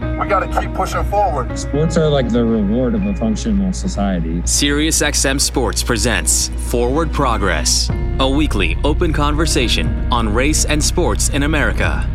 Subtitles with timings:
[0.00, 1.56] We got to keep pushing forward.
[1.56, 4.40] Sports are like the reward of a functional society.
[4.42, 12.08] SiriusXM Sports presents Forward Progress, a weekly open conversation on race and sports in America.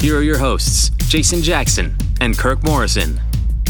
[0.00, 3.20] Here are your hosts, Jason Jackson and Kirk Morrison.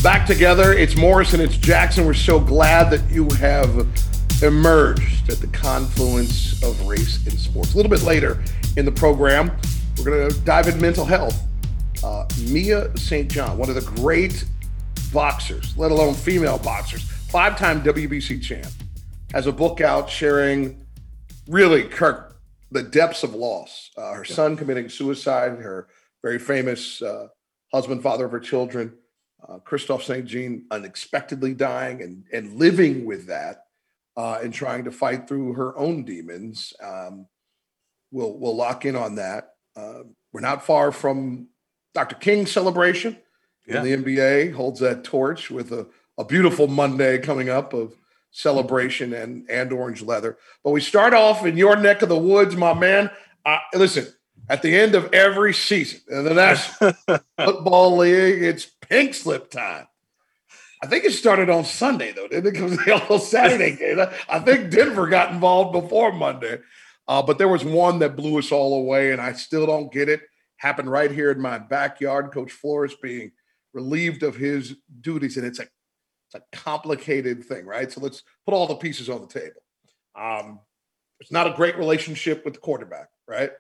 [0.03, 2.07] Back together, it's Morrison, it's Jackson.
[2.07, 3.87] We're so glad that you have
[4.43, 7.75] emerged at the confluence of race and sports.
[7.75, 8.43] A little bit later
[8.77, 9.53] in the program,
[9.99, 11.43] we're going to dive into mental health
[12.07, 13.29] uh, Mia St.
[13.29, 14.45] John, one of the great
[15.13, 18.69] boxers, let alone female boxers, five time WBC champ,
[19.33, 20.87] has a book out sharing
[21.49, 22.37] really, Kirk,
[22.71, 23.91] the depths of loss.
[23.97, 25.89] Uh, her son committing suicide, her
[26.23, 27.27] very famous uh,
[27.73, 28.95] husband, father of her children,
[29.49, 30.27] uh, Kristoff St.
[30.27, 33.65] John, unexpectedly dying and, and living with that
[34.17, 36.73] uh, and trying to fight through her own demons.
[36.81, 37.27] Um,
[38.13, 39.55] we'll, we'll lock in on that.
[39.75, 41.49] Uh, we're not far from
[41.97, 42.17] Dr.
[42.17, 43.17] King celebration
[43.67, 43.83] yeah.
[43.83, 45.87] in the NBA holds that torch with a,
[46.19, 47.97] a beautiful Monday coming up of
[48.31, 50.37] celebration and and orange leather.
[50.63, 53.11] But we start off in your neck of the woods, my man.
[53.75, 54.09] Listen,
[54.51, 56.93] at the end of every season in the National
[57.39, 59.87] Football League, it's pink slip time.
[60.83, 62.53] I think it started on Sunday though, didn't it?
[62.53, 64.05] Because the whole Saturday game.
[64.29, 66.59] I think Denver got involved before Monday,
[67.09, 70.11] uh, but there was one that blew us all away, and I still don't get
[70.11, 70.21] it
[70.57, 72.33] happened right here in my backyard.
[72.33, 73.33] Coach Flores being
[73.73, 75.67] relieved of his duties, and it's a
[76.29, 77.91] it's a complicated thing, right?
[77.91, 79.63] So let's put all the pieces on the table.
[80.19, 80.61] Um,
[81.21, 83.51] it's not a great relationship with the quarterback, right?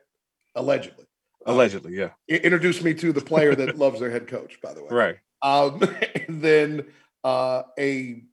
[0.55, 1.05] Allegedly.
[1.47, 2.37] Allegedly, um, yeah.
[2.39, 4.89] Introduce me to the player that loves their head coach, by the way.
[4.91, 5.17] Right.
[5.43, 5.81] Um,
[6.29, 6.87] then
[7.23, 8.25] uh, a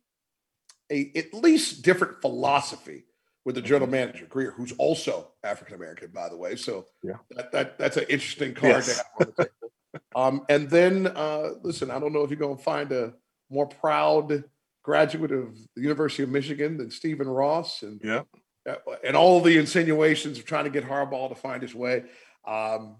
[0.91, 3.05] a at least different philosophy
[3.45, 6.55] with the general manager Grier, who's also African American, by the way.
[6.55, 8.87] So yeah, that, that that's an interesting card yes.
[8.87, 10.05] to have on the table.
[10.15, 13.13] um, and then uh, listen, I don't know if you're going to find a
[13.49, 14.43] more proud
[14.81, 18.21] graduate of the University of Michigan than Stephen Ross, and yeah,
[18.69, 22.03] uh, and all the insinuations of trying to get Harbaugh to find his way.
[22.45, 22.97] Um,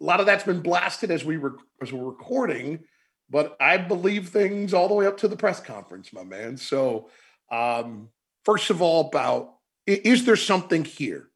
[0.00, 2.84] a lot of that's been blasted as we were as we're recording,
[3.28, 6.56] but I believe things all the way up to the press conference, my man.
[6.56, 7.10] So.
[7.50, 8.10] Um,
[8.48, 11.28] first of all, about is there something here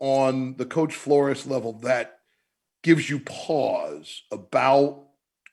[0.00, 2.18] on the Coach Flores level that
[2.82, 5.04] gives you pause about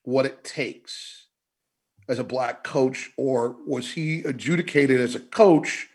[0.06, 1.28] what it takes
[2.08, 5.88] as a black coach, or was he adjudicated as a coach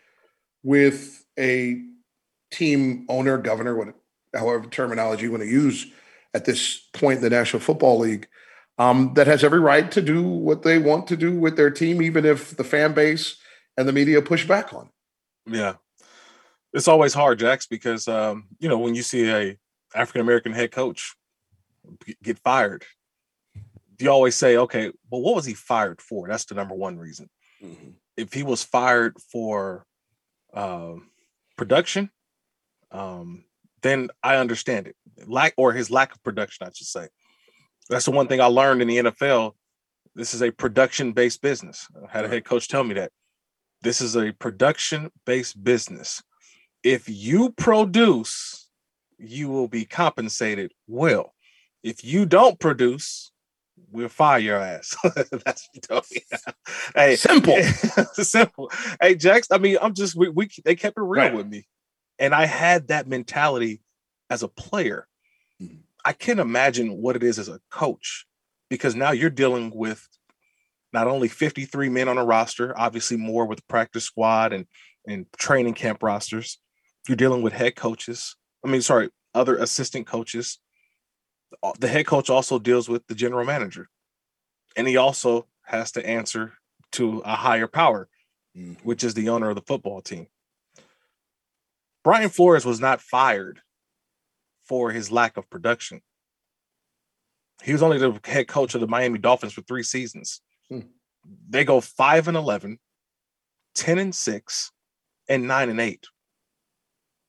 [0.63, 1.83] with a
[2.53, 3.89] team owner, governor, what,
[4.33, 5.89] however terminology you want to use
[6.33, 8.29] at this point in the National Football League,
[8.79, 12.01] um, that has every right to do what they want to do with their team,
[12.01, 13.39] even if the fan base
[13.77, 15.57] and the media push back on it.
[15.57, 15.75] Yeah.
[16.73, 19.57] It's always hard, Jax, because um, you know, when you see a
[19.95, 21.15] African American head coach
[22.23, 22.85] get fired,
[23.99, 26.29] you always say, okay, well, what was he fired for?
[26.29, 27.29] That's the number one reason.
[27.63, 27.91] Mm-hmm.
[28.17, 29.87] If he was fired for
[30.53, 30.95] uh,
[31.57, 32.11] production,
[32.91, 33.45] um,
[33.83, 34.97] then I understand it.
[35.27, 37.09] Lack or his lack of production, I should say.
[37.89, 39.53] That's the one thing I learned in the NFL.
[40.15, 41.87] This is a production-based business.
[41.97, 43.13] I had a head coach tell me that.
[43.85, 46.23] This is a production based business.
[46.83, 48.71] If you produce,
[49.19, 51.35] you will be compensated well.
[51.83, 53.31] If you don't produce,
[53.93, 54.97] we'll fire your ass.
[55.05, 56.23] That's what you told me.
[56.95, 57.63] hey, simple,
[58.15, 58.73] simple.
[59.03, 59.49] Hey, Jax.
[59.51, 61.35] I mean, I'm just we, we they kept it real right.
[61.35, 61.67] with me,
[62.19, 63.83] and I had that mentality
[64.31, 65.07] as a player.
[65.63, 65.81] Mm-hmm.
[66.07, 68.25] I can't imagine what it is as a coach
[68.71, 70.09] because now you're dealing with
[70.95, 74.67] not only 53 men on a roster, obviously more with practice squad and
[75.07, 76.59] and training camp rosters.
[77.07, 78.37] You're dealing with head coaches.
[78.65, 80.59] I mean, sorry, other assistant coaches.
[81.79, 83.89] The head coach also deals with the general manager,
[84.77, 86.55] and he also has to answer
[86.93, 88.09] to a higher power,
[88.57, 88.75] mm-hmm.
[88.83, 90.29] which is the owner of the football team.
[92.03, 93.61] Brian Flores was not fired
[94.67, 96.01] for his lack of production.
[97.63, 100.41] He was only the head coach of the Miami Dolphins for three seasons.
[101.49, 102.79] They go 5 and 11,
[103.75, 104.73] 10 and 6,
[105.29, 106.07] and 9 and 8.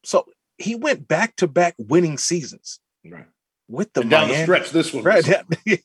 [0.03, 0.25] So
[0.57, 2.79] he went back to back winning seasons.
[3.05, 3.25] Right.
[3.67, 4.37] With the and down Miami.
[4.37, 5.03] the stretch, this one.
[5.03, 5.27] Right.
[5.65, 5.77] Yeah.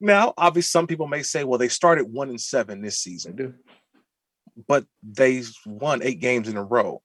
[0.00, 3.54] now, obviously, some people may say, well, they started one and seven this season.
[4.68, 7.02] but they won eight games in a row.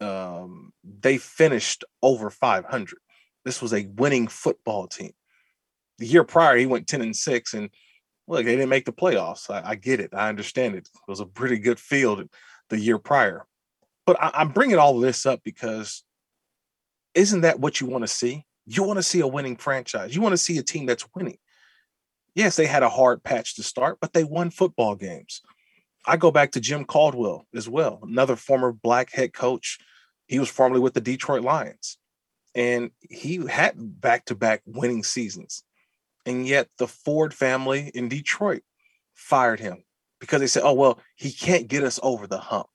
[0.00, 2.98] Um, they finished over 500.
[3.44, 5.12] This was a winning football team.
[5.98, 7.70] The year prior, he went 10 and 6, and
[8.28, 9.50] look, they didn't make the playoffs.
[9.50, 10.10] I, I get it.
[10.14, 10.88] I understand it.
[10.92, 12.28] It was a pretty good field
[12.68, 13.46] the year prior.
[14.04, 16.04] But I, I'm bringing all this up because
[17.14, 18.44] isn't that what you want to see?
[18.66, 20.14] You want to see a winning franchise.
[20.14, 21.38] You want to see a team that's winning.
[22.34, 25.40] Yes, they had a hard patch to start, but they won football games.
[26.06, 29.78] I go back to Jim Caldwell as well, another former black head coach.
[30.26, 31.98] He was formerly with the Detroit Lions,
[32.54, 35.62] and he had back to back winning seasons.
[36.26, 38.62] And yet the Ford family in Detroit
[39.14, 39.84] fired him
[40.20, 42.68] because they said, oh, well, he can't get us over the hump.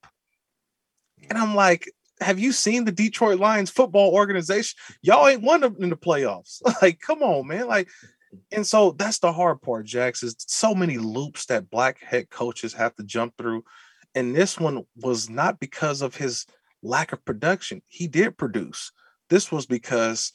[1.28, 1.88] And I'm like,
[2.20, 4.76] have you seen the Detroit Lions football organization?
[5.02, 6.62] Y'all ain't won them in the playoffs.
[6.82, 7.66] like, come on, man.
[7.66, 7.88] Like,
[8.50, 12.72] and so that's the hard part, Jax, is so many loops that black head coaches
[12.72, 13.64] have to jump through.
[14.14, 16.46] And this one was not because of his
[16.82, 17.82] lack of production.
[17.88, 18.92] He did produce.
[19.28, 20.32] This was because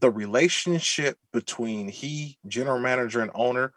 [0.00, 3.72] the relationship between he, general manager, and owner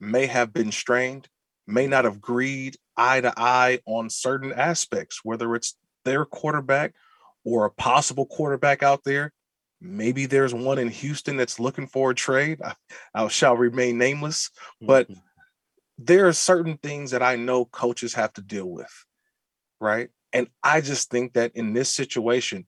[0.00, 1.28] may have been strained,
[1.66, 6.94] may not have agreed eye to eye on certain aspects, whether it's their quarterback
[7.44, 9.32] or a possible quarterback out there.
[9.80, 12.60] Maybe there's one in Houston that's looking for a trade.
[12.62, 12.74] I,
[13.14, 14.50] I shall remain nameless,
[14.80, 15.20] but mm-hmm.
[15.98, 18.92] there are certain things that I know coaches have to deal with,
[19.80, 20.08] right?
[20.32, 22.66] And I just think that in this situation,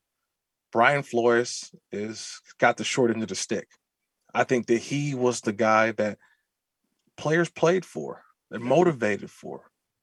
[0.73, 3.69] Brian Flores is got the short end of the stick.
[4.35, 6.19] I think that he was the guy that
[7.17, 9.63] players played for, they're motivated for,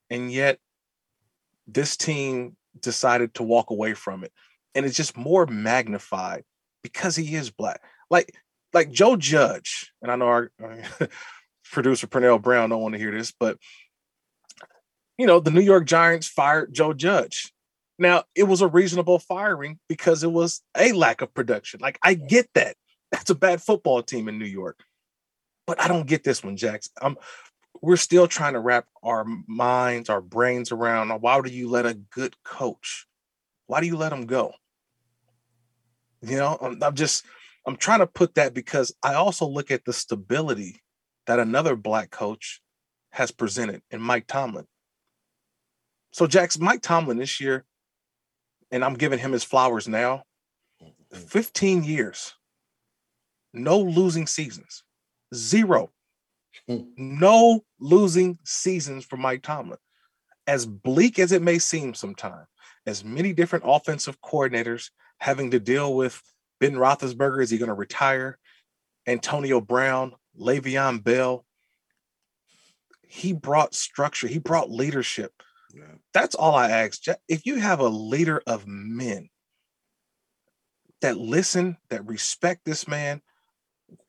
[0.10, 0.60] and yet
[1.68, 4.32] this team decided to walk away from it.
[4.76, 6.44] And it's just more magnified
[6.82, 7.82] because he is black.
[8.10, 8.34] Like
[8.74, 10.52] like Joe Judge, and I know our,
[11.72, 13.58] producer Pernell Brown don't want to hear this, but
[15.18, 17.52] you know, the New York Giants fired Joe Judge.
[18.00, 21.80] Now, it was a reasonable firing because it was a lack of production.
[21.82, 22.76] Like I get that.
[23.12, 24.80] That's a bad football team in New York.
[25.68, 26.90] But I don't get this one, Jax.
[27.02, 27.18] I'm
[27.84, 31.86] we're still trying to wrap our minds, our brains around uh, why do you let
[31.86, 33.06] a good coach,
[33.68, 34.54] why do you let him go?
[36.22, 37.26] You know, I'm, I'm just,
[37.68, 40.82] I'm trying to put that because I also look at the stability
[41.28, 42.62] that another black coach
[43.12, 44.66] has presented in Mike Tomlin.
[46.14, 47.66] So, Jackson, Mike Tomlin this year,
[48.74, 50.24] and I'm giving him his flowers now,
[50.84, 51.18] mm-hmm.
[51.18, 52.34] 15 years,
[53.54, 54.84] no losing seasons,
[55.34, 55.90] zero.
[56.96, 59.80] No losing seasons for Mike Tomlin.
[60.46, 62.48] As bleak as it may seem sometimes,
[62.86, 66.22] as many different offensive coordinators having to deal with
[66.60, 68.38] Ben Roethlisberger, is he going to retire?
[69.08, 71.44] Antonio Brown, Le'Veon Bell.
[73.02, 74.28] He brought structure.
[74.28, 75.34] He brought leadership.
[75.74, 75.96] Yeah.
[76.14, 77.02] That's all I ask.
[77.28, 79.30] If you have a leader of men
[81.02, 83.22] that listen, that respect this man,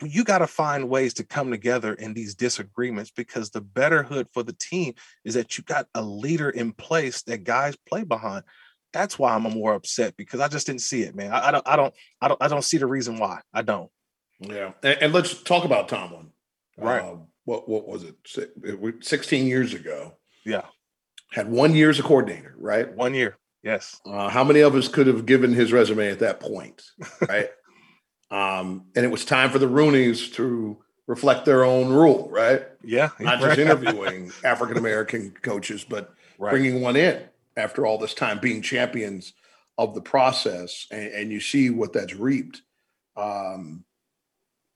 [0.03, 4.43] you got to find ways to come together in these disagreements because the betterhood for
[4.43, 4.95] the team
[5.25, 8.45] is that you got a leader in place that guys play behind.
[8.93, 11.33] That's why I'm more upset because I just didn't see it, man.
[11.33, 13.41] I, I don't, I don't, I don't, I don't see the reason why.
[13.53, 13.91] I don't.
[14.41, 16.31] Yeah, and, and let's talk about Tomlin.
[16.77, 17.03] Right.
[17.03, 18.15] Uh, what what was it?
[19.05, 20.15] Sixteen years ago.
[20.45, 20.63] Yeah.
[21.35, 22.95] Had one year as a coordinator, right?
[22.95, 23.37] One year.
[23.65, 24.01] Yes.
[24.07, 26.85] Uh, how many of us could have given his resume at that point,
[27.29, 27.49] right?
[28.31, 32.63] Um, and it was time for the Rooneys to reflect their own rule, right?
[32.85, 33.11] Yeah.
[33.19, 36.51] Not just interviewing African American coaches, but right.
[36.51, 37.21] bringing one in
[37.57, 39.33] after all this time, being champions
[39.77, 40.87] of the process.
[40.93, 42.63] And, and you see what that's reaped.
[43.17, 43.85] Um,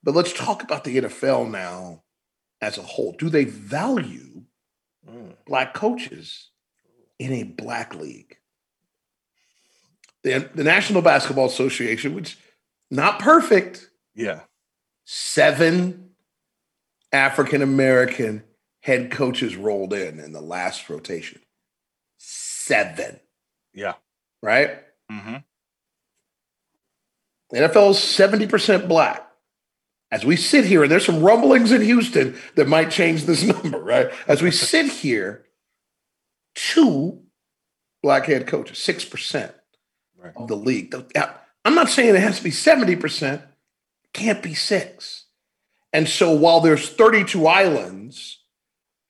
[0.03, 2.03] but let's talk about the NFL now
[2.61, 3.13] as a whole.
[3.13, 4.43] Do they value
[5.09, 5.37] mm.
[5.47, 6.48] black coaches
[7.19, 8.37] in a black league?
[10.23, 12.39] The, the National Basketball Association, which
[12.91, 13.89] not perfect.
[14.15, 14.41] Yeah.
[15.05, 16.11] Seven
[17.13, 18.43] African American
[18.83, 21.41] head coaches rolled in in the last rotation.
[22.19, 23.21] Seven.
[23.73, 23.95] Yeah.
[24.43, 24.79] Right?
[25.11, 25.37] Mm-hmm.
[27.51, 29.25] The NFL is 70% black.
[30.11, 33.79] As we sit here, and there's some rumblings in Houston that might change this number,
[33.79, 34.11] right?
[34.27, 35.45] As we sit here,
[36.59, 37.23] two
[38.03, 39.53] black head coaches, 6%
[40.19, 40.33] right.
[40.37, 40.95] of the league.
[41.65, 43.43] I'm not saying it has to be 70%,
[44.13, 45.27] can't be six.
[45.93, 48.41] And so while there's 32 islands,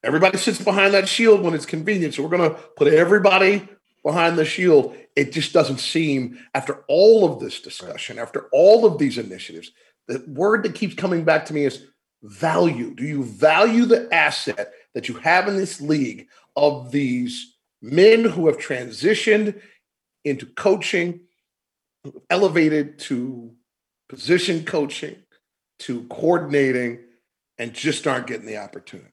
[0.05, 2.15] everybody sits behind that shield when it's convenient.
[2.15, 3.67] So we're going to put everybody
[4.05, 4.97] behind the shield.
[5.17, 9.73] It just doesn't seem, after all of this discussion, after all of these initiatives,
[10.07, 11.85] the word that keeps coming back to me is
[12.23, 12.95] value.
[12.95, 16.29] Do you value the asset that you have in this league
[16.59, 19.61] of these men who have transitioned
[20.25, 21.21] into coaching,
[22.31, 23.53] elevated to
[24.09, 25.17] position coaching,
[25.81, 27.01] to coordinating,
[27.59, 29.11] and just aren't getting the opportunity.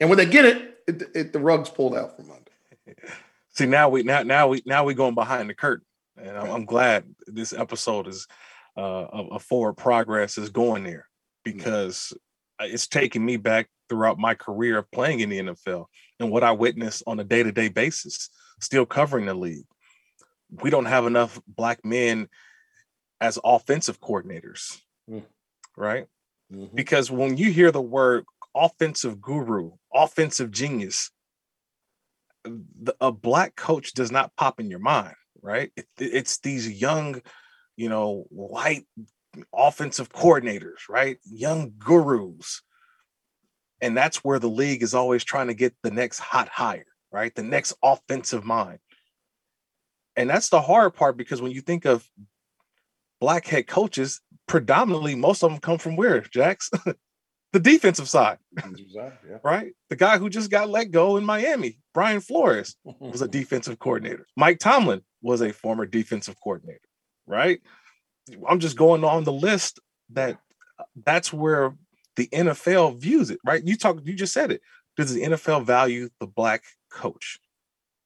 [0.00, 2.96] And when they get it, it, it the rug's pulled out from under.
[3.50, 5.86] See now we now now we now we going behind the curtain,
[6.16, 8.26] and I'm, I'm glad this episode is
[8.76, 11.06] uh, of a, forward progress is going there
[11.44, 12.12] because
[12.60, 15.86] it's taking me back throughout my career of playing in the NFL
[16.20, 18.30] and what I witness on a day to day basis,
[18.60, 19.66] still covering the league.
[20.50, 22.28] We don't have enough black men
[23.20, 24.78] as offensive coordinators,
[25.10, 25.24] mm.
[25.76, 26.06] right?
[26.52, 26.74] Mm-hmm.
[26.74, 31.10] Because when you hear the word offensive guru, offensive genius,
[32.44, 35.72] the, a black coach does not pop in your mind, right?
[35.76, 37.20] It, it's these young,
[37.76, 38.86] you know, white
[39.54, 41.18] offensive coordinators, right?
[41.24, 42.62] Young gurus.
[43.80, 47.34] And that's where the league is always trying to get the next hot hire, right?
[47.34, 48.78] The next offensive mind.
[50.16, 52.08] And that's the hard part because when you think of
[53.20, 56.70] black head coaches, predominantly most of them come from where, Jax?
[57.52, 58.38] the defensive side.
[58.54, 59.38] Defensive side yeah.
[59.42, 59.72] Right?
[59.90, 64.26] The guy who just got let go in Miami, Brian Flores, was a defensive coordinator.
[64.36, 66.80] Mike Tomlin was a former defensive coordinator,
[67.26, 67.60] right?
[68.48, 70.38] I'm just going on the list that
[71.04, 71.74] that's where
[72.16, 73.62] the NFL views it, right?
[73.62, 74.62] You talk, you just said it.
[74.96, 77.38] Does the NFL value the black coach?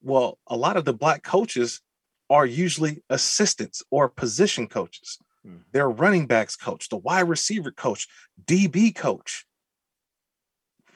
[0.01, 1.81] Well, a lot of the black coaches
[2.29, 5.17] are usually assistants or position coaches.
[5.43, 5.57] Hmm.
[5.71, 8.07] They're running backs coach, the wide receiver coach,
[8.45, 9.45] DB coach.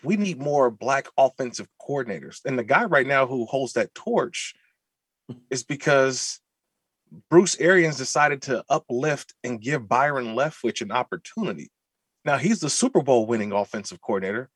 [0.03, 2.43] We need more black offensive coordinators.
[2.45, 4.53] And the guy right now who holds that torch
[5.49, 6.39] is because
[7.29, 11.69] Bruce Arians decided to uplift and give Byron Leftwich an opportunity.
[12.25, 14.49] Now he's the Super Bowl winning offensive coordinator.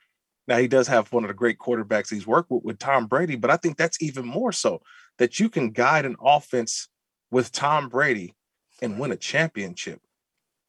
[0.48, 3.36] Now he does have one of the great quarterbacks he's worked with with Tom Brady,
[3.36, 4.82] but I think that's even more so
[5.18, 6.88] that you can guide an offense
[7.32, 8.36] with Tom Brady
[8.82, 10.00] and win a championship.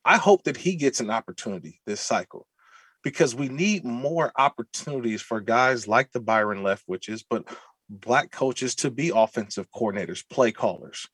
[0.04, 2.46] I hope that he gets an opportunity this cycle
[3.04, 7.44] because we need more opportunities for guys like the Byron Leftwiches, but
[7.88, 11.06] black coaches to be offensive coordinators, play callers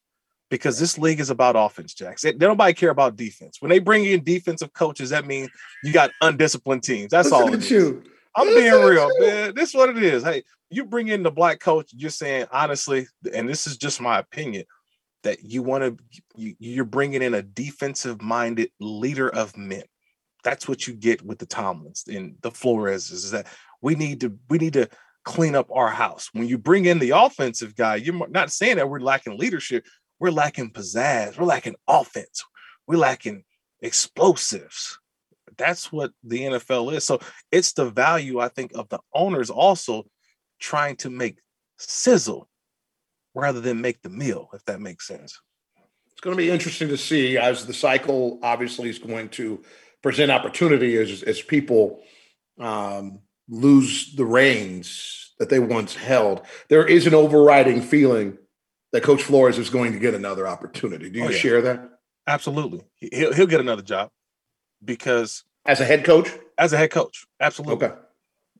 [0.55, 2.23] because this league is about offense, Jacks.
[2.23, 3.61] They, don't nobody care about defense.
[3.61, 5.51] When they bring in defensive coaches, that means
[5.83, 7.11] you got undisciplined teams.
[7.11, 7.55] That's Listen all.
[7.55, 8.05] It you.
[8.37, 9.27] I'm Listen being real, you.
[9.27, 9.55] man.
[9.57, 10.23] This is what it is.
[10.23, 14.21] Hey, you bring in the black coach, you're saying honestly, and this is just my
[14.21, 14.65] opinion,
[15.25, 16.05] that you want to
[16.37, 19.83] you, you're bringing in a defensive minded leader of men.
[20.45, 23.49] That's what you get with the Tomlins and the Flores is that
[23.83, 24.89] we need to we need to
[25.25, 26.29] clean up our house.
[26.33, 29.85] When you bring in the offensive guy, you're not saying that we're lacking leadership
[30.25, 32.43] we're lacking pizzazz, we're lacking offense,
[32.87, 33.45] we're lacking
[33.83, 34.99] explosives.
[35.59, 37.05] That's what the NFL is.
[37.05, 37.21] So
[37.53, 40.07] it's the value, I think, of the owners also
[40.59, 41.41] trying to make
[41.77, 42.49] sizzle
[43.35, 45.39] rather than make the meal, if that makes sense.
[46.13, 49.63] It's going to be interesting to see as the cycle obviously is going to
[50.03, 52.01] present opportunity as, as people
[52.59, 56.47] um, lose the reins that they once held.
[56.71, 58.39] There is an overriding feeling
[58.95, 61.11] that Coach Flores is going to get another opportunity.
[61.11, 61.37] Do you oh, yeah.
[61.37, 61.99] share that?
[62.29, 62.83] Absolutely.
[62.95, 64.11] He'll, he'll get another job
[64.85, 67.89] because as a head coach, as a head coach, absolutely.
[67.89, 67.97] Okay.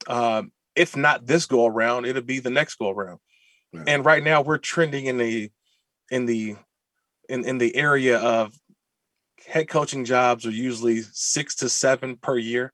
[0.09, 3.21] Um, if not this go around, it'll be the next go around.
[3.73, 3.85] Yeah.
[3.87, 5.53] And right now we're trending in the
[6.11, 6.57] in the
[7.29, 8.59] in in the area of
[9.47, 12.73] head coaching jobs are usually six to seven per year,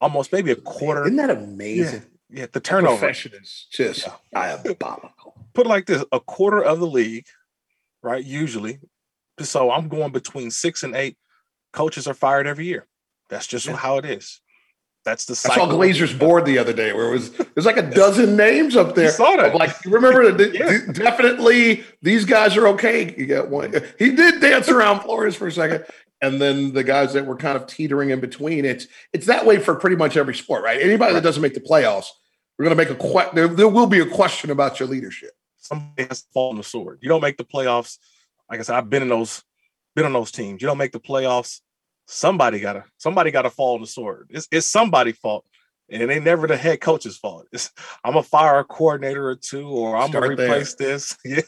[0.00, 1.04] almost maybe a quarter.
[1.04, 2.02] Isn't that amazing?
[2.28, 2.94] Yeah, yeah the turnover.
[2.94, 4.14] The profession is just yeah.
[4.32, 7.26] diabolical put like this a quarter of the league,
[8.00, 8.24] right?
[8.24, 8.78] Usually.
[9.40, 11.16] So I'm going between six and eight
[11.72, 12.86] coaches are fired every year.
[13.28, 13.76] That's just yeah.
[13.76, 14.40] how it is.
[15.04, 15.64] That's the cycle.
[15.64, 18.76] I saw Glazer's board the other day where it was there's like a dozen names
[18.76, 19.06] up there.
[19.06, 19.54] You saw that.
[19.56, 20.92] Like you remember the, yeah.
[20.92, 23.14] definitely these guys are okay.
[23.16, 23.74] You get one.
[23.98, 25.84] He did dance around Flores for a second.
[26.20, 28.64] And then the guys that were kind of teetering in between.
[28.64, 30.80] It's it's that way for pretty much every sport, right?
[30.80, 31.14] Anybody right.
[31.14, 32.10] that doesn't make the playoffs,
[32.58, 36.04] we're gonna make a que- there, there will be a question about your leadership somebody
[36.08, 36.98] has to fall on the sword.
[37.02, 37.98] You don't make the playoffs.
[38.50, 39.42] Like I said, I've been in those,
[39.94, 40.62] been on those teams.
[40.62, 41.60] You don't make the playoffs.
[42.06, 44.30] Somebody gotta, somebody gotta fall on the sword.
[44.30, 45.44] It's it's somebody's fault.
[45.90, 47.46] And it ain't never the head coach's fault.
[47.50, 47.70] It's,
[48.04, 50.88] I'm gonna fire a coordinator or two, or I'm Start gonna replace there.
[50.88, 51.16] this.
[51.24, 51.40] yeah,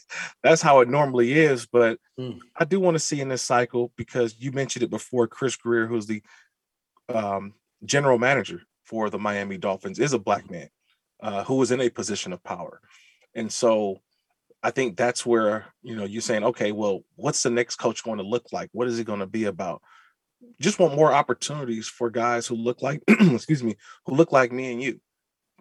[0.43, 1.67] that's how it normally is.
[1.67, 2.39] But mm.
[2.57, 5.27] I do want to see in this cycle because you mentioned it before.
[5.27, 6.23] Chris Grier, who's the
[7.13, 7.53] um,
[7.85, 10.71] general manager for the Miami Dolphins, is a black man
[11.23, 12.81] uh, who is in a position of power,
[13.35, 14.01] and so
[14.63, 18.19] I think that's where you know you're saying, okay, well, what's the next coach going
[18.19, 18.71] to look like?
[18.73, 19.83] What is it going to be about?
[20.61, 24.73] Just want more opportunities for guys who look like, excuse me, who look like me
[24.73, 25.01] and you,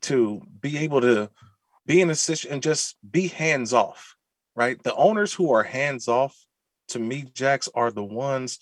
[0.01, 1.29] to be able to
[1.85, 4.15] be in a situation and just be hands off,
[4.55, 4.81] right?
[4.83, 6.35] The owners who are hands off,
[6.89, 8.59] to me, Jacks, are the ones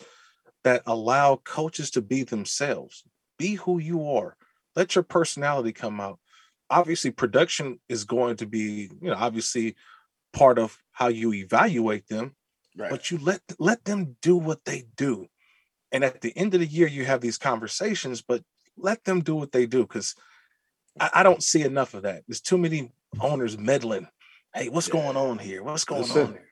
[0.63, 3.03] that allow coaches to be themselves.
[3.37, 4.35] Be who you are.
[4.75, 6.19] Let your personality come out.
[6.69, 9.75] Obviously, production is going to be, you know, obviously
[10.33, 12.35] part of how you evaluate them,
[12.77, 12.89] right.
[12.89, 15.27] but you let let them do what they do.
[15.91, 18.43] And at the end of the year, you have these conversations, but
[18.77, 20.15] let them do what they do because
[20.99, 22.23] I, I, don't see enough of that.
[22.27, 24.07] There's too many owners meddling.
[24.53, 24.93] Hey, what's yeah.
[24.93, 25.63] going on here?
[25.63, 26.33] What's going Listen, on?
[26.33, 26.46] Here?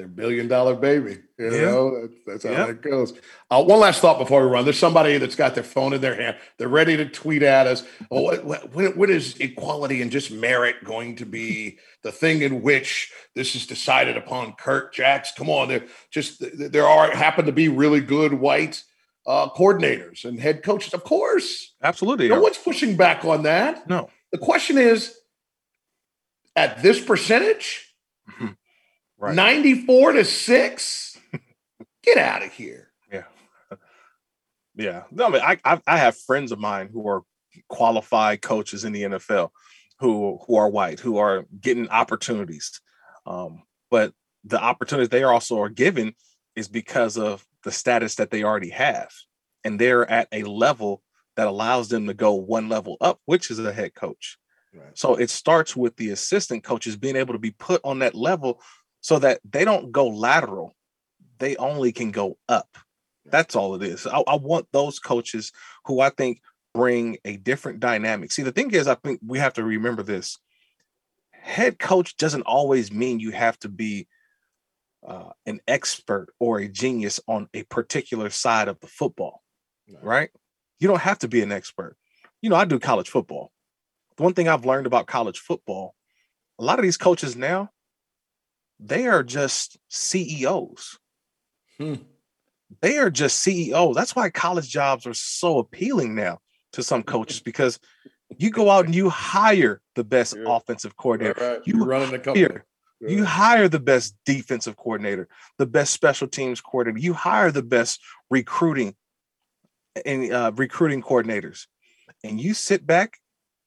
[0.00, 1.18] A billion dollar baby.
[1.38, 1.60] You yeah.
[1.62, 2.66] know, that's, that's how yeah.
[2.66, 3.12] that goes.
[3.50, 4.64] Uh, one last thought before we run.
[4.64, 6.36] There's somebody that's got their phone in their hand.
[6.58, 7.84] They're ready to tweet at us.
[8.10, 12.62] Oh, what, what, what is equality and just merit going to be the thing in
[12.62, 14.54] which this is decided upon?
[14.54, 15.68] Kirk Jacks, come on.
[15.68, 18.84] There just there are happen to be really good white
[19.26, 20.94] uh, coordinators and head coaches.
[20.94, 22.28] Of course, absolutely.
[22.28, 23.88] No one's pushing back on that.
[23.88, 24.08] No.
[24.32, 25.16] The question is,
[26.56, 27.94] at this percentage,
[28.30, 28.52] mm-hmm.
[29.20, 29.34] Right.
[29.34, 31.18] ninety-four to six,
[32.02, 32.90] get out of here.
[33.12, 33.24] Yeah,
[34.74, 35.02] yeah.
[35.10, 37.22] No, I mean, I, I I have friends of mine who are
[37.68, 39.50] qualified coaches in the NFL
[39.98, 42.80] who who are white who are getting opportunities,
[43.26, 44.12] um, but
[44.44, 46.14] the opportunities they also are given
[46.56, 49.10] is because of the status that they already have.
[49.64, 51.02] And they're at a level
[51.36, 54.38] that allows them to go one level up, which is a head coach.
[54.74, 54.96] Right.
[54.96, 58.60] So it starts with the assistant coaches being able to be put on that level
[59.00, 60.74] so that they don't go lateral,
[61.38, 62.76] they only can go up.
[63.24, 64.06] That's all it is.
[64.06, 65.52] I, I, want those coaches
[65.84, 66.40] who I think
[66.74, 68.32] bring a different dynamic.
[68.32, 70.38] See, the thing is, I think we have to remember this
[71.32, 74.06] head coach doesn't always mean you have to be
[75.06, 79.42] uh, an expert or a genius on a particular side of the football,
[79.88, 79.98] no.
[80.02, 80.30] right?
[80.78, 81.96] You don't have to be an expert.
[82.42, 83.52] You know, I do college football.
[84.16, 85.94] The one thing I've learned about college football,
[86.58, 87.70] a lot of these coaches now,
[88.82, 90.98] they are just CEOs.
[91.78, 91.94] Hmm.
[92.80, 93.94] They are just CEOs.
[93.94, 96.38] That's why college jobs are so appealing now
[96.72, 97.78] to some coaches because
[98.38, 101.40] you go out and you hire the best offensive coordinator.
[101.40, 101.66] Right, right.
[101.66, 102.48] You running the company.
[103.00, 107.02] You hire the best defensive coordinator, the best special teams coordinator.
[107.02, 107.98] You hire the best
[108.30, 108.94] recruiting
[110.04, 111.66] and uh, recruiting coordinators,
[112.22, 113.16] and you sit back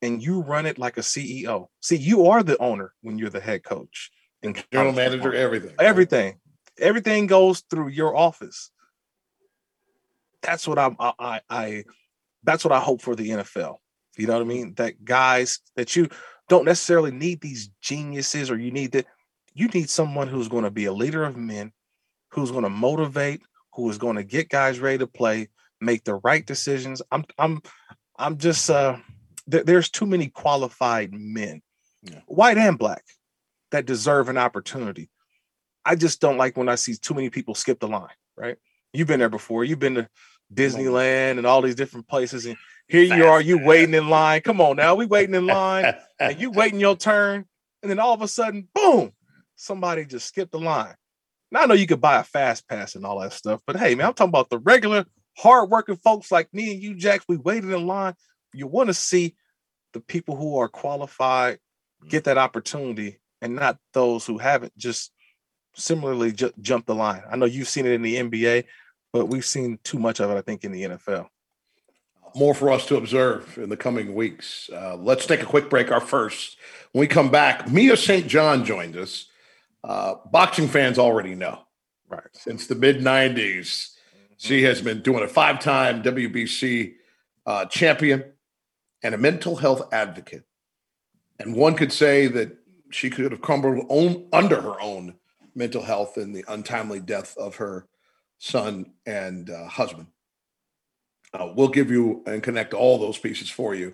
[0.04, 1.66] and you run it like a CEO.
[1.82, 4.12] See, you are the owner when you're the head coach
[4.44, 5.34] and general manager.
[5.34, 6.40] Everything, everything,
[6.80, 8.72] everything goes through your office.
[10.42, 10.96] That's what I'm.
[11.00, 11.84] I, I, I
[12.44, 13.78] that's what I hope for the NFL.
[14.18, 14.74] You know what I mean?
[14.76, 16.10] That guys that you
[16.50, 19.08] don't necessarily need these geniuses or you need that
[19.54, 21.72] you need someone who's going to be a leader of men,
[22.30, 23.42] who's going to motivate,
[23.74, 27.02] who is going to get guys ready to play, make the right decisions.
[27.12, 27.62] I'm I'm
[28.18, 28.98] I'm just uh
[29.50, 31.62] th- there's too many qualified men,
[32.04, 32.22] yeah.
[32.26, 33.04] white and black,
[33.74, 35.10] that deserve an opportunity.
[35.84, 38.56] I just don't like when I see too many people skip the line, right?
[38.94, 39.66] You've been there before.
[39.66, 40.10] You've been to
[40.54, 42.56] Disneyland and all these different places, and
[42.88, 44.42] here you are, you waiting in line.
[44.42, 47.46] Come on now, we waiting in line, and you waiting your turn,
[47.82, 49.12] and then all of a sudden, boom,
[49.56, 50.94] somebody just skipped the line.
[51.52, 53.96] Now I know you could buy a fast pass and all that stuff, but hey,
[53.96, 55.06] man, I'm talking about the regular
[55.36, 57.26] hardworking folks like me and you, Jacks.
[57.28, 58.14] We waited in line.
[58.54, 59.36] You want to see
[59.94, 61.58] the people who are qualified
[62.08, 65.12] get that opportunity and not those who haven't just
[65.76, 67.22] similarly ju- jump the line.
[67.30, 68.64] I know you've seen it in the NBA,
[69.12, 71.28] but we've seen too much of it, I think, in the NFL.
[72.36, 74.70] More for us to observe in the coming weeks.
[74.74, 75.92] Uh, let's take a quick break.
[75.92, 76.58] Our first.
[76.94, 78.28] When we come back, Mia St.
[78.28, 79.28] John joined us
[79.84, 81.60] uh, boxing fans already know.
[82.08, 82.22] Right.
[82.32, 84.34] Since the mid 90s, mm-hmm.
[84.38, 86.94] she has been doing a five time WBC
[87.46, 88.24] uh, champion
[89.04, 90.44] and a mental health advocate.
[91.40, 92.58] And one could say that
[92.94, 95.16] she could have crumbled own, under her own
[95.56, 97.88] mental health and the untimely death of her
[98.40, 100.08] son and uh, husband.
[101.34, 103.94] Uh, we'll give you and connect all those pieces for you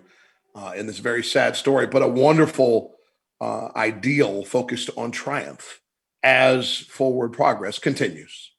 [0.54, 2.94] uh, in this very sad story, but a wonderful
[3.40, 5.80] uh, ideal focused on triumph
[6.22, 8.52] as forward progress continues.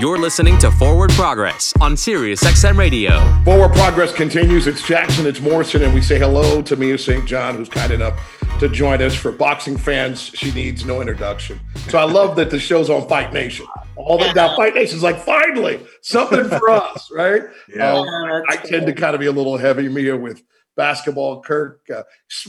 [0.00, 3.20] You're listening to Forward Progress on Sirius XM Radio.
[3.44, 4.66] Forward Progress continues.
[4.66, 7.26] It's Jackson, it's Morrison, and we say hello to Mia St.
[7.26, 8.18] John, who's kind enough
[8.60, 9.14] to join us.
[9.14, 11.60] For boxing fans, she needs no introduction.
[11.90, 13.66] So I love that the show's on Fight Nation.
[13.94, 17.42] All that now, Fight Nation's like, finally, something for us, right?
[17.68, 17.92] Yeah.
[17.92, 18.06] Um,
[18.48, 20.42] I tend to kind of be a little heavy, Mia, with
[20.76, 21.42] basketball.
[21.42, 22.04] Kirk, uh,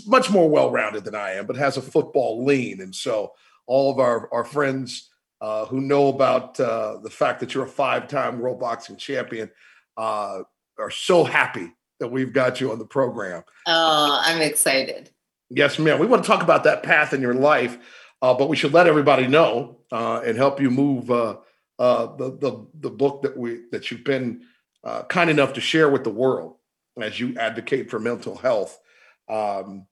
[0.07, 2.79] much more well rounded than I am, but has a football lean.
[2.79, 3.33] And so
[3.67, 5.09] all of our, our friends
[5.41, 9.49] uh, who know about uh, the fact that you're a five time world boxing champion
[9.97, 10.43] uh,
[10.77, 13.43] are so happy that we've got you on the program.
[13.67, 15.09] Oh, I'm excited.
[15.49, 15.99] Yes, ma'am.
[15.99, 17.77] We want to talk about that path in your life,
[18.21, 21.37] uh, but we should let everybody know uh, and help you move uh,
[21.79, 24.43] uh the, the the book that we that you've been
[24.83, 26.55] uh, kind enough to share with the world
[27.01, 28.79] as you advocate for mental health.
[29.27, 29.87] Um,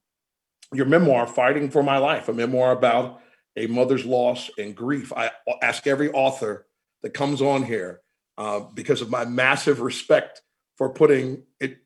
[0.74, 3.22] your memoir, "Fighting for My Life," a memoir about
[3.60, 5.12] a mother's loss and grief.
[5.14, 6.66] I ask every author
[7.04, 8.02] that comes on here
[8.38, 10.42] uh, because of my massive respect
[10.78, 11.78] for putting it,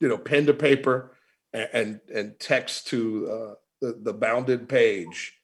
[0.00, 1.12] you know, pen to paper
[1.52, 5.34] and and, and text to uh, the the bounded page.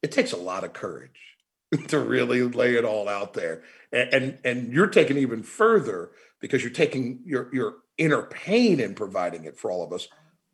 [0.00, 1.36] It takes a lot of courage
[1.88, 6.62] to really lay it all out there, and and, and you're taking even further because
[6.62, 10.06] you're taking your your inner pain and providing it for all of us.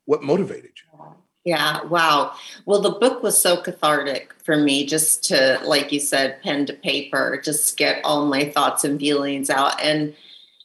[0.06, 0.98] What motivated you?
[1.44, 2.32] Yeah, wow.
[2.66, 6.72] Well, the book was so cathartic for me just to, like you said, pen to
[6.74, 9.80] paper, just get all my thoughts and feelings out.
[9.80, 10.14] And,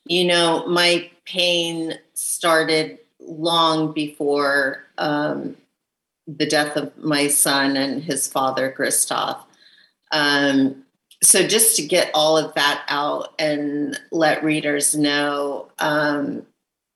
[0.05, 5.55] you know, my pain started long before um,
[6.27, 9.39] the death of my son and his father, Kristoff.
[10.11, 10.83] Um,
[11.23, 16.45] so just to get all of that out and let readers know um,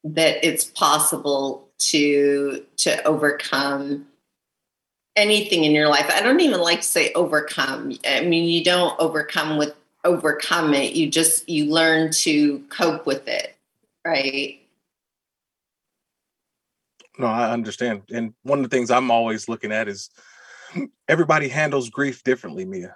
[0.03, 4.07] that it's possible to to overcome
[5.15, 6.09] anything in your life.
[6.13, 7.93] I don't even like to say overcome.
[8.07, 9.73] I mean, you don't overcome with
[10.05, 10.93] overcome it.
[10.93, 13.55] You just you learn to cope with it,
[14.05, 14.59] right?
[17.19, 18.03] No, I understand.
[18.11, 20.09] And one of the things I'm always looking at is
[21.07, 22.95] everybody handles grief differently, Mia.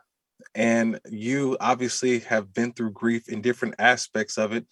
[0.53, 4.65] And you obviously have been through grief in different aspects of it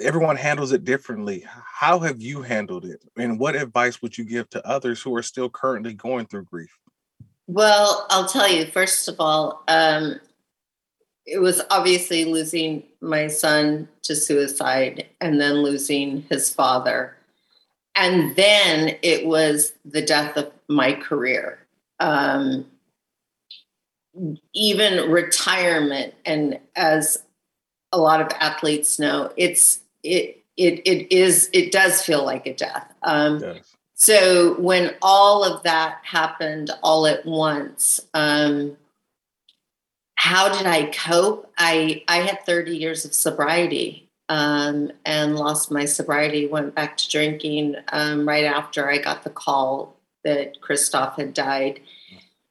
[0.00, 1.44] everyone handles it differently.
[1.46, 3.04] How have you handled it?
[3.16, 6.76] And what advice would you give to others who are still currently going through grief?
[7.46, 10.20] Well, I'll tell you, first of all, um,
[11.24, 17.16] it was obviously losing my son to suicide and then losing his father.
[17.94, 21.58] And then it was the death of my career.
[22.00, 22.66] Um,
[24.54, 27.22] even retirement, and as
[27.92, 32.54] a lot of athletes know, it's it it it is it does feel like a
[32.54, 32.92] death.
[33.02, 33.76] Um, yes.
[33.94, 38.76] So when all of that happened all at once, um,
[40.14, 41.50] how did I cope?
[41.58, 46.46] I I had 30 years of sobriety um, and lost my sobriety.
[46.46, 51.80] Went back to drinking um, right after I got the call that Kristoff had died,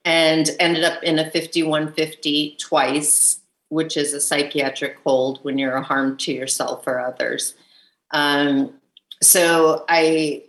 [0.04, 5.82] and ended up in a 5150 twice which is a psychiatric hold when you're a
[5.82, 7.54] harm to yourself or others.
[8.10, 8.74] Um,
[9.22, 10.44] so I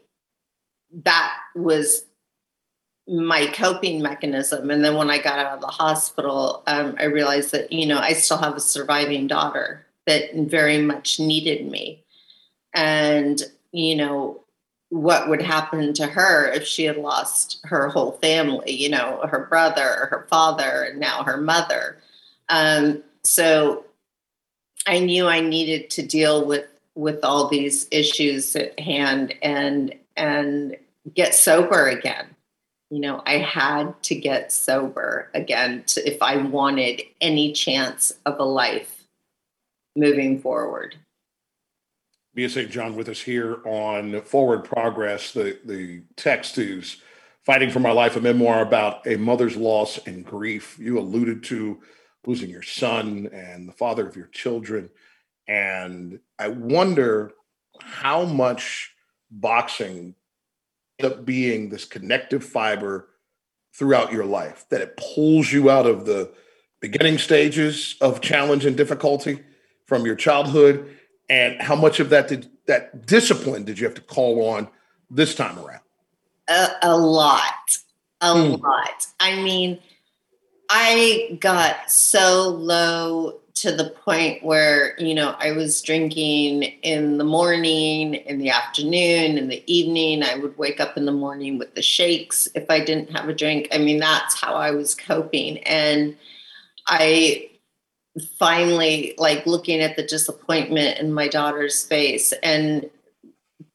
[1.03, 2.05] that was
[3.07, 4.69] my coping mechanism.
[4.69, 7.99] And then when I got out of the hospital, um, I realized that you know
[7.99, 12.03] I still have a surviving daughter that very much needed me,
[12.73, 14.43] and you know
[14.89, 19.45] what would happen to her if she had lost her whole family you know her
[19.45, 22.01] brother her father and now her mother
[22.49, 23.85] um, so
[24.85, 30.75] I knew I needed to deal with with all these issues at hand and and
[31.13, 32.25] get sober again.
[32.89, 38.39] You know, I had to get sober again to, if I wanted any chance of
[38.39, 39.05] a life
[39.95, 40.95] moving forward.
[42.33, 42.71] Mia St.
[42.71, 45.31] John with us here on Forward Progress.
[45.31, 46.97] The the text is
[47.45, 50.77] Fighting for My Life, a memoir about a mother's loss and grief.
[50.79, 51.81] You alluded to
[52.25, 54.89] losing your son and the father of your children.
[55.47, 57.31] And I wonder
[57.81, 58.93] how much
[59.31, 60.15] boxing
[60.99, 63.07] ended up being this connective fiber
[63.73, 66.31] throughout your life, that it pulls you out of the
[66.81, 69.41] beginning stages of challenge and difficulty
[69.85, 70.97] from your childhood,
[71.29, 74.67] and how much of that did that discipline did you have to call on
[75.09, 75.81] this time around?
[76.47, 77.77] A, a lot,
[78.21, 78.61] a mm.
[78.61, 79.07] lot.
[79.19, 79.79] I mean,
[80.69, 87.23] I got so low to the point where, you know, I was drinking in the
[87.23, 90.23] morning, in the afternoon, in the evening.
[90.23, 93.33] I would wake up in the morning with the shakes if I didn't have a
[93.33, 93.67] drink.
[93.73, 95.57] I mean, that's how I was coping.
[95.63, 96.15] And
[96.87, 97.49] I
[98.37, 102.89] finally, like, looking at the disappointment in my daughter's face and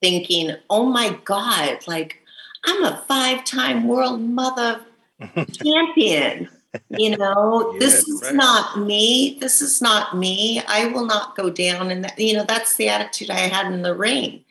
[0.00, 2.20] thinking, oh my God, like,
[2.64, 4.80] I'm a five time world mother
[5.52, 6.48] champion
[6.90, 8.34] you know yeah, this is right.
[8.34, 12.44] not me this is not me i will not go down and that you know
[12.46, 14.44] that's the attitude i had in the ring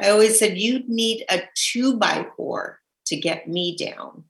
[0.00, 4.24] i always said you'd need a two by four to get me down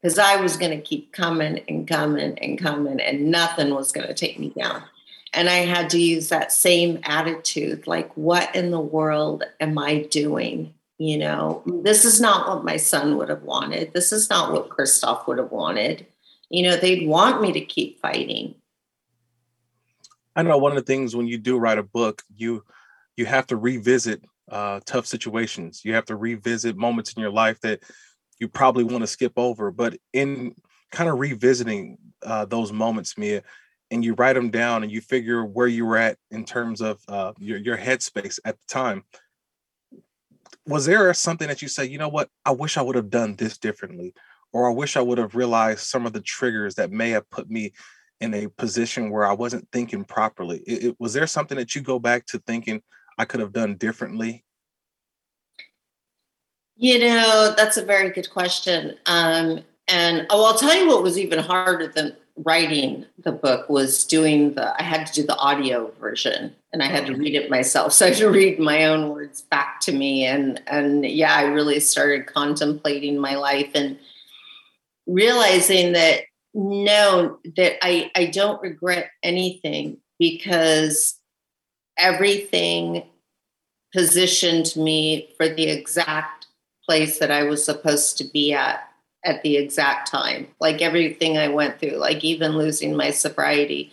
[0.00, 4.06] because i was going to keep coming and coming and coming and nothing was going
[4.06, 4.82] to take me down
[5.36, 10.04] And I had to use that same attitude like, what in the world am I
[10.04, 10.72] doing?
[10.98, 13.92] You know, this is not what my son would have wanted.
[13.92, 16.06] This is not what Kristoff would have wanted.
[16.48, 18.54] You know, they'd want me to keep fighting.
[20.34, 22.62] I know one of the things when you do write a book, you
[23.16, 25.82] you have to revisit uh, tough situations.
[25.84, 27.82] You have to revisit moments in your life that
[28.38, 29.70] you probably want to skip over.
[29.70, 30.54] But in
[30.92, 33.42] kind of revisiting uh, those moments, Mia,
[33.90, 37.00] and you write them down and you figure where you were at in terms of
[37.08, 39.04] uh, your your headspace at the time.
[40.66, 43.36] Was there something that you say, you know what, I wish I would have done
[43.36, 44.14] this differently,
[44.56, 47.50] or I wish I would have realized some of the triggers that may have put
[47.50, 47.74] me
[48.22, 50.62] in a position where I wasn't thinking properly?
[50.66, 52.80] It, it, was there something that you go back to thinking
[53.18, 54.46] I could have done differently?
[56.74, 58.96] You know, that's a very good question.
[59.04, 64.06] Um, and oh, I'll tell you what was even harder than writing the book was
[64.06, 67.50] doing the, I had to do the audio version and I had to read it
[67.50, 67.92] myself.
[67.92, 70.24] So I had to read my own words back to me.
[70.24, 73.98] And, and yeah, I really started contemplating my life and
[75.06, 76.22] realizing that
[76.54, 81.18] no, that I, I don't regret anything because
[81.98, 83.04] everything
[83.94, 86.46] positioned me for the exact
[86.84, 88.88] place that I was supposed to be at
[89.24, 90.46] at the exact time.
[90.60, 93.92] Like everything I went through, like even losing my sobriety,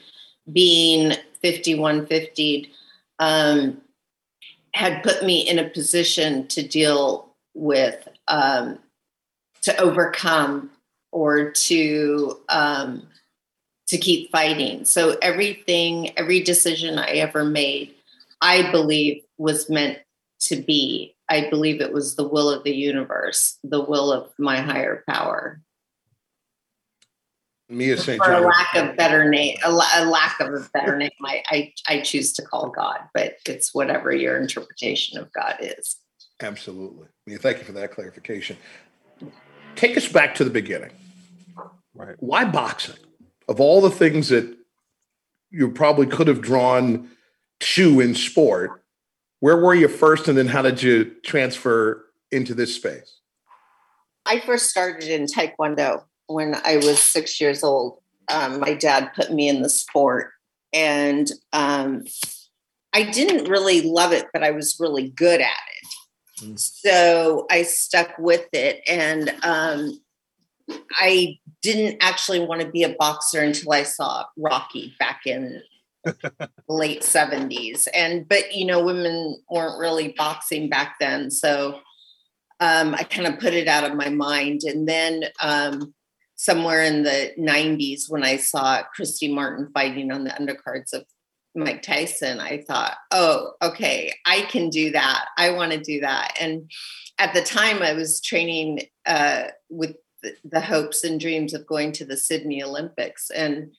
[0.51, 2.71] being 5150,
[3.19, 3.81] um,
[4.73, 8.79] had put me in a position to deal with, um,
[9.63, 10.69] to overcome
[11.13, 13.07] or to um,
[13.87, 14.85] to keep fighting.
[14.85, 17.93] So everything, every decision I ever made,
[18.41, 19.99] I believe was meant
[20.41, 21.15] to be.
[21.29, 25.61] I believe it was the will of the universe, the will of my higher power.
[27.69, 28.23] Mia St.
[28.23, 31.73] For a lack of better name, a, a lack of a better name, I, I
[31.87, 35.97] I choose to call God, but it's whatever your interpretation of God is.
[36.41, 37.07] Absolutely.
[37.25, 38.57] Mia, thank you for that clarification.
[39.75, 40.91] Take us back to the beginning.
[41.93, 42.15] Right.
[42.19, 42.95] Why boxing?
[43.47, 44.57] Of all the things that
[45.51, 47.09] you probably could have drawn
[47.59, 48.83] to in sport,
[49.39, 53.19] where were you first and then how did you transfer into this space?
[54.25, 57.99] I first started in Taekwondo when I was six years old.
[58.31, 60.31] Um, my dad put me in the sport
[60.71, 62.05] and um,
[62.93, 66.45] I didn't really love it, but I was really good at it.
[66.45, 66.59] Mm.
[66.59, 68.81] So I stuck with it.
[68.87, 69.99] And um,
[70.91, 75.61] I didn't actually want to be a boxer until I saw Rocky back in
[76.69, 77.87] late 70s.
[77.93, 81.31] And but you know, women weren't really boxing back then.
[81.31, 81.79] So
[82.59, 84.61] um, I kind of put it out of my mind.
[84.63, 85.93] And then um,
[86.35, 91.05] somewhere in the 90s, when I saw Christy Martin fighting on the undercards of
[91.55, 95.25] Mike Tyson, I thought, oh, okay, I can do that.
[95.37, 96.35] I want to do that.
[96.39, 96.71] And
[97.19, 99.95] at the time, I was training uh, with
[100.43, 103.29] the, hopes and dreams of going to the Sydney Olympics.
[103.29, 103.71] And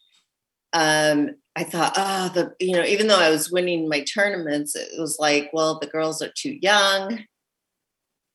[0.73, 4.99] um, I thought, oh, the you know, even though I was winning my tournaments, it
[4.99, 7.25] was like, well, the girls are too young,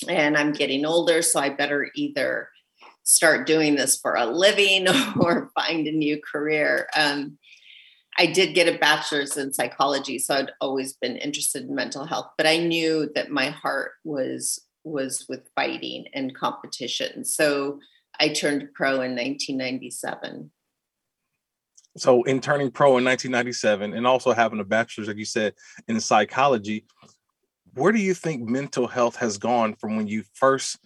[0.08, 2.50] and I'm getting older, so I better either
[3.04, 4.88] start doing this for a living
[5.20, 6.88] or find a new career.
[6.96, 7.38] Um,
[8.18, 12.28] I did get a bachelor's in psychology, so I'd always been interested in mental health,
[12.38, 17.26] but I knew that my heart was was with fighting and competition.
[17.26, 17.80] So
[18.20, 20.52] I turned pro in 1997.
[21.98, 25.54] So, in turning pro in 1997 and also having a bachelor's, like you said,
[25.88, 26.86] in psychology,
[27.74, 30.80] where do you think mental health has gone from when you first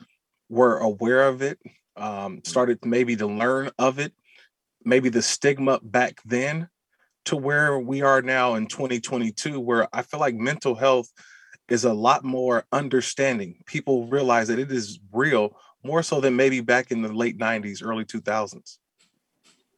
[0.49, 1.59] were aware of it,
[1.95, 4.13] um, started maybe to learn of it,
[4.85, 6.69] maybe the stigma back then,
[7.25, 11.09] to where we are now in 2022, where I feel like mental health
[11.69, 13.61] is a lot more understanding.
[13.65, 17.83] People realize that it is real more so than maybe back in the late 90s,
[17.83, 18.77] early 2000s?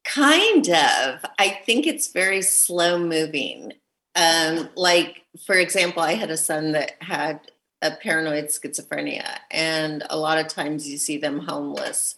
[0.04, 1.26] Kind of.
[1.40, 3.74] I think it's very slow moving.
[4.16, 7.40] Um, like, for example, I had a son that had
[7.82, 12.16] a paranoid schizophrenia, and a lot of times you see them homeless,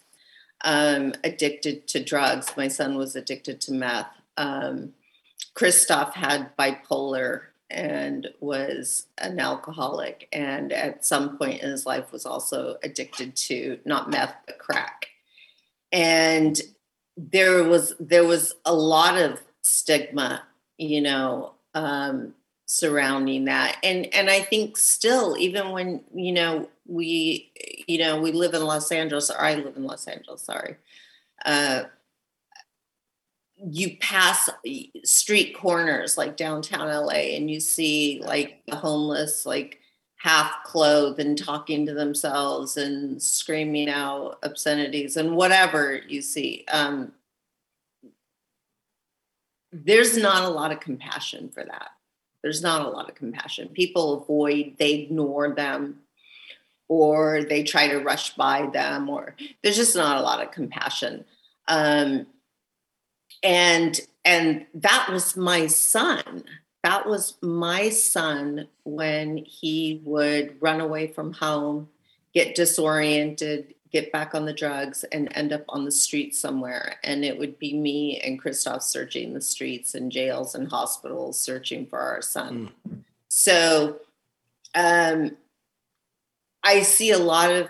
[0.64, 2.56] um, addicted to drugs.
[2.56, 4.10] My son was addicted to meth.
[4.36, 4.92] Um,
[5.54, 12.24] Kristoff had bipolar and was an alcoholic and at some point in his life was
[12.24, 15.08] also addicted to not meth but crack.
[15.92, 16.60] And
[17.16, 20.42] there was there was a lot of stigma
[20.78, 22.34] you know um,
[22.66, 23.76] surrounding that.
[23.82, 27.50] And and i think still even when you know we
[27.86, 30.76] you know we live in los angeles or i live in los angeles sorry
[31.44, 31.84] uh,
[33.64, 34.48] you pass
[35.04, 39.80] street corners like downtown LA and you see like the homeless like
[40.18, 46.64] half clothed and talking to themselves and screaming out obscenities and whatever you see.
[46.70, 47.12] Um,
[49.70, 51.90] there's not a lot of compassion for that.
[52.42, 53.68] There's not a lot of compassion.
[53.68, 56.00] People avoid, they ignore them,
[56.88, 61.24] or they try to rush by them, or there's just not a lot of compassion.
[61.66, 62.26] Um,
[63.42, 66.44] and and that was my son.
[66.82, 71.88] That was my son when he would run away from home
[72.34, 76.96] get disoriented get back on the drugs and end up on the street somewhere.
[77.02, 81.86] And it would be me and Kristoff searching the streets and jails and hospitals searching
[81.86, 82.70] for our son.
[82.88, 83.04] Mm.
[83.28, 84.00] so
[84.74, 85.36] um,
[86.62, 87.68] i see a lot of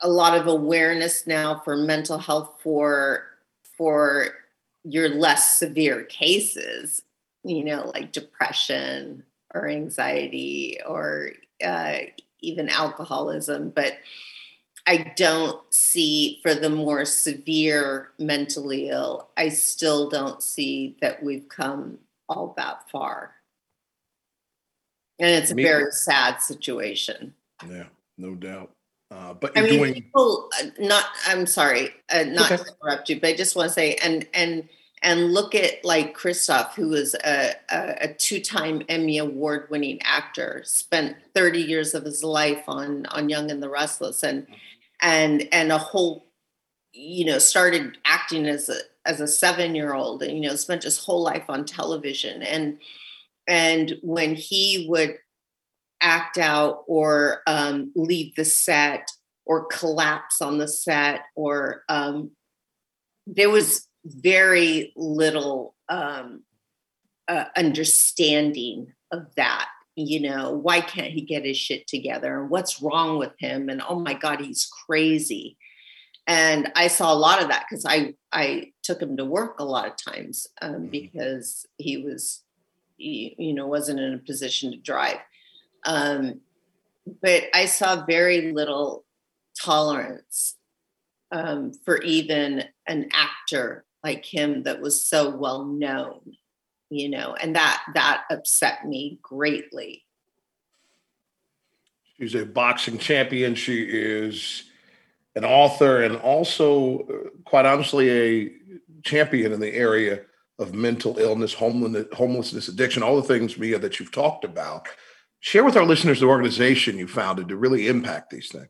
[0.00, 3.24] a lot of awareness now for mental health for
[3.82, 4.28] for
[4.84, 7.02] your less severe cases,
[7.42, 11.30] you know, like depression or anxiety or
[11.64, 11.96] uh,
[12.38, 13.70] even alcoholism.
[13.70, 13.94] But
[14.86, 21.48] I don't see for the more severe mentally ill, I still don't see that we've
[21.48, 23.34] come all that far.
[25.18, 27.34] And it's a Me- very sad situation.
[27.68, 28.70] Yeah, no doubt.
[29.12, 31.04] Uh, but you're I mean, doing people, uh, not.
[31.26, 32.62] I'm sorry, uh, not okay.
[32.62, 34.68] to interrupt you, but I just want to say, and and
[35.02, 41.16] and look at like Kristoff, who was a, a, a two-time Emmy award-winning actor, spent
[41.34, 44.46] 30 years of his life on on Young and the Restless, and
[45.02, 46.26] and and a whole,
[46.92, 51.22] you know, started acting as a as a seven-year-old, and you know, spent his whole
[51.22, 52.78] life on television, and
[53.46, 55.18] and when he would
[56.02, 59.08] act out or um, leave the set
[59.46, 62.30] or collapse on the set or um,
[63.26, 66.42] there was very little um,
[67.28, 72.40] uh, understanding of that you know why can't he get his shit together?
[72.40, 73.68] And what's wrong with him?
[73.68, 75.56] And oh my god he's crazy.
[76.26, 79.64] And i saw a lot of that because i i took him to work a
[79.64, 80.86] lot of times um, mm-hmm.
[80.86, 82.44] because he was
[82.96, 85.18] he, you know wasn't in a position to drive
[85.84, 86.40] um,
[87.20, 89.04] but I saw very little
[89.60, 90.56] tolerance
[91.30, 96.20] um, for even an actor like him that was so well known,
[96.90, 100.04] you know, and that that upset me greatly.
[102.18, 103.54] She's a boxing champion.
[103.54, 104.64] She is
[105.34, 108.52] an author and also, uh, quite honestly, a
[109.02, 110.20] champion in the area
[110.58, 114.86] of mental illness, homelessness, addiction, all the things, Mia, that you've talked about.
[115.42, 118.68] Share with our listeners the organization you founded to really impact these things.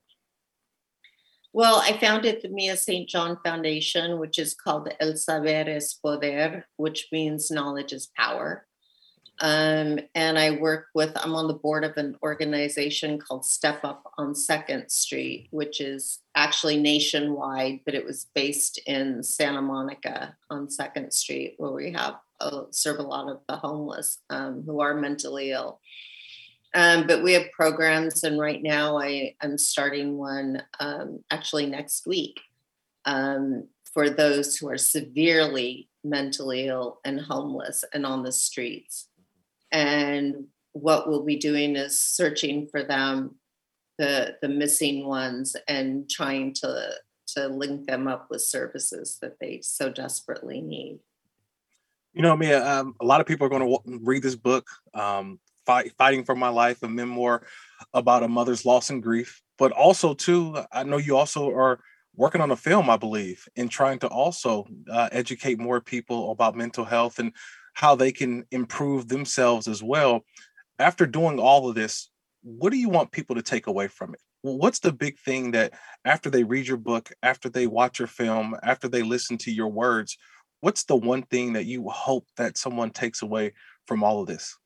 [1.53, 3.07] Well, I founded the Mia St.
[3.07, 8.67] John Foundation, which is called El Saber es Poder, which means knowledge is power.
[9.43, 14.11] Um, and I work with, I'm on the board of an organization called Step Up
[14.17, 20.71] on Second Street, which is actually nationwide, but it was based in Santa Monica on
[20.71, 24.95] Second Street, where we have uh, serve a lot of the homeless um, who are
[24.95, 25.81] mentally ill.
[26.75, 32.07] Um, but we have programs, and right now I am starting one um, actually next
[32.07, 32.41] week
[33.05, 39.09] um, for those who are severely mentally ill and homeless and on the streets.
[39.71, 43.37] And what we'll be doing is searching for them,
[43.99, 46.93] the the missing ones, and trying to
[47.35, 51.01] to link them up with services that they so desperately need.
[52.13, 54.69] You know, Mia, um, a lot of people are going to read this book.
[54.93, 57.43] Um, fight, fighting for my life, a memoir
[57.95, 59.43] about a mother's loss and grief.
[59.59, 61.81] But also, too, I know you also are
[62.15, 66.57] working on a film, I believe, and trying to also uh, educate more people about
[66.57, 67.33] mental health and
[67.75, 70.25] how they can improve themselves as well.
[70.79, 72.11] After doing all of this,
[72.43, 74.21] what do you want people to take away from it?
[74.43, 75.73] What's the big thing that
[76.05, 79.69] after they read your book, after they watch your film, after they listen to your
[79.69, 80.19] words,
[80.61, 83.53] what's the one thing that you hope that someone takes away
[83.87, 84.57] from all of this?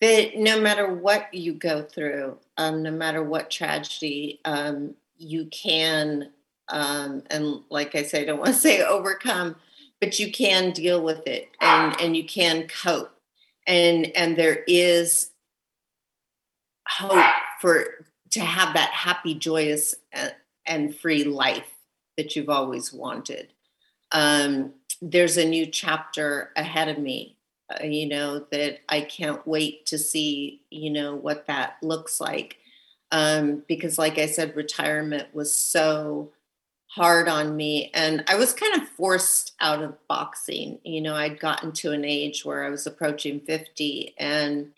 [0.00, 6.30] That no matter what you go through, um, no matter what tragedy, um, you can,
[6.68, 9.56] um, and like I say, I don't want to say overcome,
[10.00, 13.14] but you can deal with it and, and you can cope.
[13.66, 15.30] And, and there is
[16.88, 17.24] hope
[17.60, 20.30] for to have that happy, joyous, uh,
[20.64, 21.66] and free life
[22.16, 23.52] that you've always wanted.
[24.12, 24.72] Um,
[25.02, 27.36] there's a new chapter ahead of me
[27.70, 32.58] uh, you know, that I can't wait to see, you know, what that looks like.
[33.12, 36.32] Um, because, like I said, retirement was so
[36.86, 37.90] hard on me.
[37.94, 40.78] And I was kind of forced out of boxing.
[40.84, 44.72] You know, I'd gotten to an age where I was approaching 50 and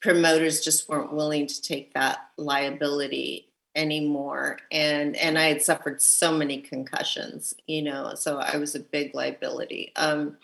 [0.00, 6.36] promoters just weren't willing to take that liability anymore and and i had suffered so
[6.36, 10.36] many concussions you know so i was a big liability um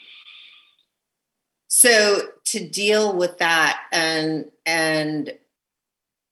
[1.69, 5.33] so to deal with that and and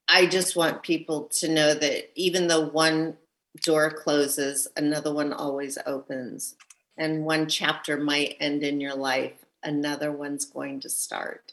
[0.08, 3.16] i just want people to know that even though one
[3.62, 6.56] door closes another one always opens
[6.96, 11.52] and one chapter might end in your life another one's going to start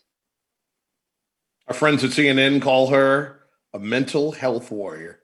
[1.68, 3.42] our friends at CNN call her
[3.74, 5.20] a mental health warrior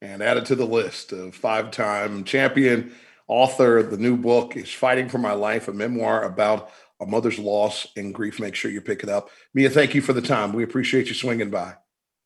[0.00, 2.92] and added to the list of five time champion
[3.26, 3.82] author.
[3.82, 6.70] The new book is Fighting for My Life, a memoir about
[7.00, 8.40] a mother's loss and grief.
[8.40, 9.30] Make sure you pick it up.
[9.52, 10.52] Mia, thank you for the time.
[10.52, 11.74] We appreciate you swinging by.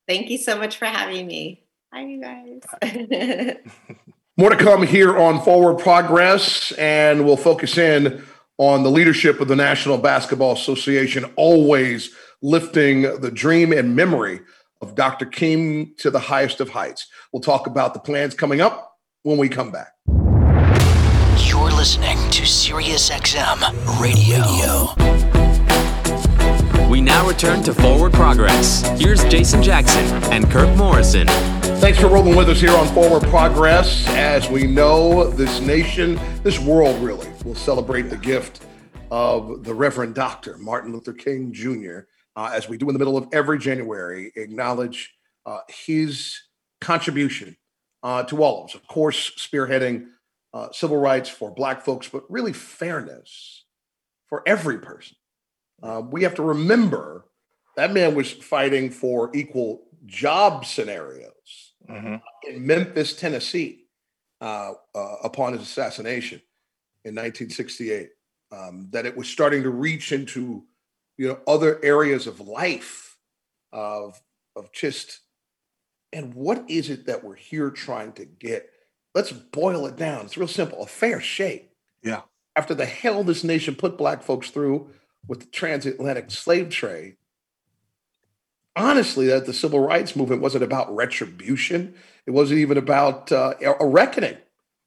[0.07, 1.63] Thank you so much for having me.
[1.93, 2.61] Hi, you guys.
[4.37, 8.23] More to come here on Forward Progress, and we'll focus in
[8.57, 14.41] on the leadership of the National Basketball Association, always lifting the dream and memory
[14.81, 15.25] of Dr.
[15.25, 17.07] King to the highest of heights.
[17.33, 19.93] We'll talk about the plans coming up when we come back.
[21.49, 23.59] You're listening to SiriusXM
[23.99, 24.93] Radio.
[26.87, 28.87] We now return to Forward Progress.
[28.99, 31.25] Here's Jason Jackson and Kirk Morrison.
[31.81, 34.07] Thanks for rolling with us here on Forward Progress.
[34.09, 38.65] As we know, this nation, this world really, will celebrate the gift
[39.09, 40.59] of the Reverend Dr.
[40.59, 42.01] Martin Luther King Jr
[42.39, 45.13] uh, as we do in the middle of every January, acknowledge
[45.45, 46.39] uh, his
[46.79, 47.57] contribution
[48.01, 48.75] uh, to all of us.
[48.75, 50.05] Of course, spearheading
[50.53, 53.65] uh, civil rights for Black folks, but really fairness
[54.27, 55.15] for every person.
[55.81, 57.25] Uh, we have to remember
[57.75, 62.15] that man was fighting for equal job scenarios mm-hmm.
[62.47, 63.85] in Memphis, Tennessee,
[64.41, 64.73] uh,
[65.23, 66.41] upon his assassination
[67.05, 68.09] in 1968.
[68.51, 70.63] Um, that it was starting to reach into
[71.19, 73.15] you know other areas of life
[73.71, 74.19] of
[74.55, 75.19] of just
[76.11, 78.71] and what is it that we're here trying to get
[79.13, 80.25] let's boil it down.
[80.25, 81.71] It's real simple a fair shake.
[82.03, 82.21] Yeah.
[82.55, 84.89] After the hell this nation put black folks through
[85.27, 87.15] with the transatlantic slave trade
[88.79, 91.93] honestly that the civil rights movement wasn't about retribution.
[92.25, 94.37] It wasn't even about uh, a reckoning.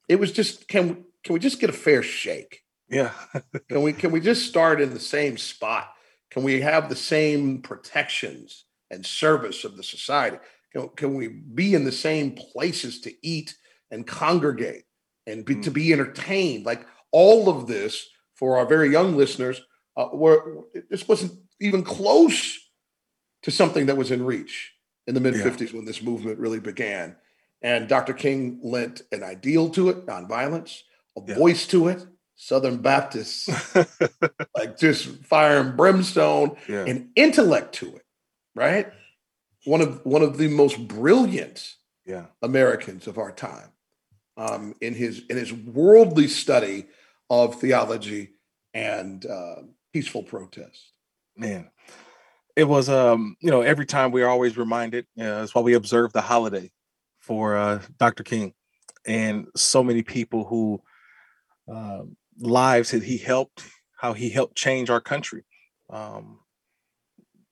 [0.09, 2.63] It was just can can we just get a fair shake?
[2.89, 3.11] Yeah.
[3.69, 5.93] Can we can we just start in the same spot?
[6.29, 10.37] Can we have the same protections and service of the society?
[10.73, 13.55] Can, can we be in the same places to eat
[13.93, 14.83] and congregate
[15.27, 15.63] and be, mm.
[15.63, 16.65] to be entertained?
[16.65, 19.61] Like all of this for our very young listeners,
[19.95, 20.39] uh, where
[20.89, 22.59] this wasn't even close
[23.43, 24.73] to something that was in reach
[25.07, 25.77] in the mid 50s yeah.
[25.77, 27.15] when this movement really began.
[27.61, 28.13] And Dr.
[28.13, 30.81] King lent an ideal to it, nonviolence,
[31.17, 31.35] a yeah.
[31.35, 33.47] voice to it, Southern Baptists,
[34.55, 36.85] like just fire and brimstone yeah.
[36.85, 38.05] and intellect to it,
[38.55, 38.91] right?
[39.65, 41.75] One of one of the most brilliant
[42.05, 42.25] yeah.
[42.41, 43.69] Americans of our time,
[44.37, 46.85] um, in his in his worldly study
[47.29, 48.31] of theology
[48.73, 49.55] and uh,
[49.93, 50.91] peaceful protest.
[51.37, 51.69] Man,
[52.55, 55.05] it was um, you know every time we are always reminded.
[55.15, 56.71] You know, that's why we observe the holiday
[57.19, 58.23] for uh, Dr.
[58.23, 58.53] King,
[59.05, 60.81] and so many people who.
[61.65, 63.63] Um, lives that he helped,
[63.97, 65.43] how he helped change our country.
[65.89, 66.39] Um,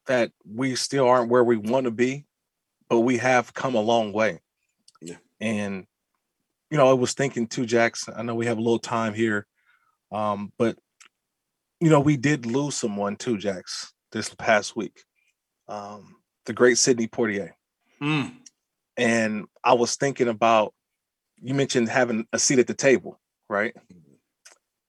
[0.08, 2.26] that we still aren't where we want to be,
[2.90, 4.42] but we have come a long way.
[5.02, 5.18] Yeah.
[5.40, 5.86] And
[6.72, 8.14] you know, I was thinking too, Jackson.
[8.18, 9.46] I know we have a little time here,
[10.12, 10.78] um, but
[11.82, 15.04] you know, we did lose someone too, Jax, this past week.
[15.68, 16.16] Um,
[16.46, 17.52] the great Sidney Poitier.
[18.02, 18.38] Mm.
[18.98, 20.74] And I was thinking about
[21.42, 23.20] you mentioned having a seat at the table,
[23.50, 23.76] right?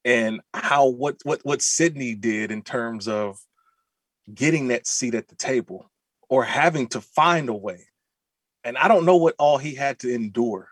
[0.04, 3.38] And how what what what Sidney did in terms of
[4.32, 5.90] getting that seat at the table
[6.28, 7.86] or having to find a way.
[8.64, 10.68] And I don't know what all he had to endure.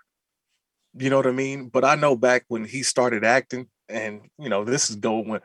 [0.96, 1.68] You know what I mean?
[1.68, 5.40] But I know back when he started acting, and you know, this is going when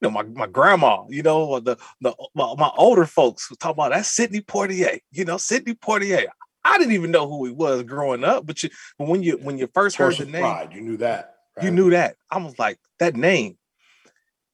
[0.00, 3.74] you know my, my grandma, you know, the the my, my older folks was talking
[3.74, 6.26] about that Sidney Poitier, you know, Sidney Poitier.
[6.62, 9.58] I didn't even know who he was growing up, but you but when you when
[9.58, 11.36] you first heard the name, pride, you knew that.
[11.56, 11.64] Right?
[11.64, 12.16] You knew that.
[12.30, 13.56] I was like, that name.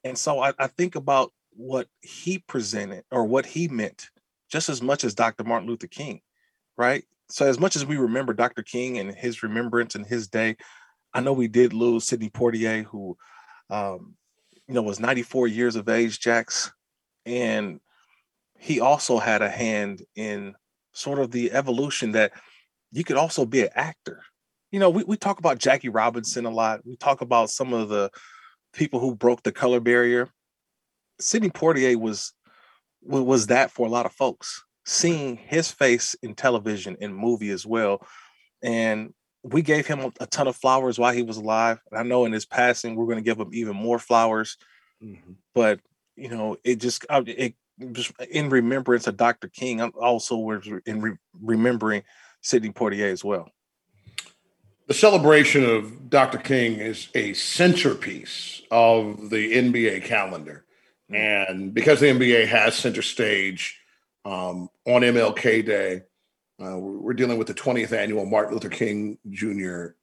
[0.05, 4.09] And so I, I think about what he presented or what he meant
[4.51, 5.45] just as much as Dr.
[5.45, 6.21] Martin Luther King,
[6.77, 7.05] right?
[7.29, 8.63] So as much as we remember Dr.
[8.63, 10.57] King and his remembrance and his day,
[11.13, 13.17] I know we did lose Sidney Poitier, who,
[13.71, 14.15] um,
[14.69, 16.73] you know, was 94 years of age, Jax,
[17.25, 17.81] and
[18.59, 20.55] he also had a hand in
[20.93, 22.33] sort of the evolution that
[22.93, 24.23] you could also be an actor,
[24.71, 26.81] you know, we, we talk about Jackie Robinson a lot.
[26.85, 28.11] We talk about some of the
[28.73, 30.29] people who broke the color barrier.
[31.21, 32.33] Sidney Poitier was
[33.03, 34.65] was that for a lot of folks.
[34.89, 38.07] Seeing his face in television and movie as well,
[38.63, 39.13] and
[39.43, 41.81] we gave him a ton of flowers while he was alive.
[41.91, 44.57] And I know in his passing, we're going to give him even more flowers.
[45.03, 45.33] Mm-hmm.
[45.55, 45.81] But
[46.17, 47.55] you know, it just it
[47.93, 49.49] just in remembrance of Dr.
[49.49, 49.81] King.
[49.81, 52.03] I'm also was in re- remembering
[52.41, 53.51] Sidney Poitier as well.
[54.87, 56.39] The celebration of Dr.
[56.39, 60.65] King is a centerpiece of the NBA calendar.
[61.11, 61.51] Mm.
[61.51, 63.81] And because the NBA has center stage
[64.27, 66.03] um, on MLK Day,
[66.61, 69.95] uh, we're dealing with the 20th annual Martin Luther King Jr.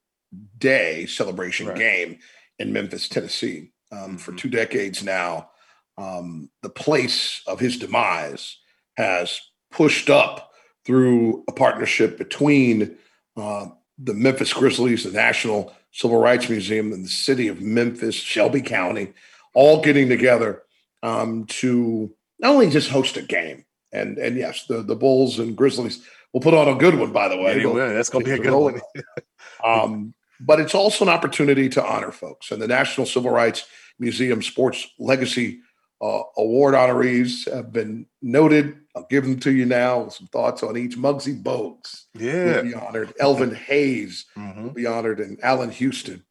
[0.57, 1.77] Day celebration right.
[1.77, 2.19] game
[2.57, 3.71] in Memphis, Tennessee.
[3.91, 4.15] Um, mm-hmm.
[4.15, 5.49] For two decades now,
[5.97, 8.57] um, the place of his demise
[8.95, 10.51] has pushed up
[10.85, 12.97] through a partnership between
[13.35, 13.67] uh,
[13.97, 19.13] the Memphis Grizzlies, the National Civil Rights Museum, and the city of Memphis, Shelby County,
[19.53, 20.63] all getting together
[21.03, 25.55] um, to not only just host a game, and and yes, the the Bulls and
[25.55, 27.11] Grizzlies will put on a good one.
[27.11, 28.81] By the way, yeah, that's going to be a good one.
[29.65, 33.65] um, but it's also an opportunity to honor folks, and the National Civil Rights
[33.99, 35.61] Museum Sports Legacy
[36.01, 40.07] uh, Award honorees have been noted I'll give them to you now.
[40.09, 40.97] Some thoughts on each.
[40.97, 43.13] Muggsy Bogues, yeah, will be honored.
[43.19, 44.63] Elvin Hayes mm-hmm.
[44.63, 46.23] will be honored, and Allan Houston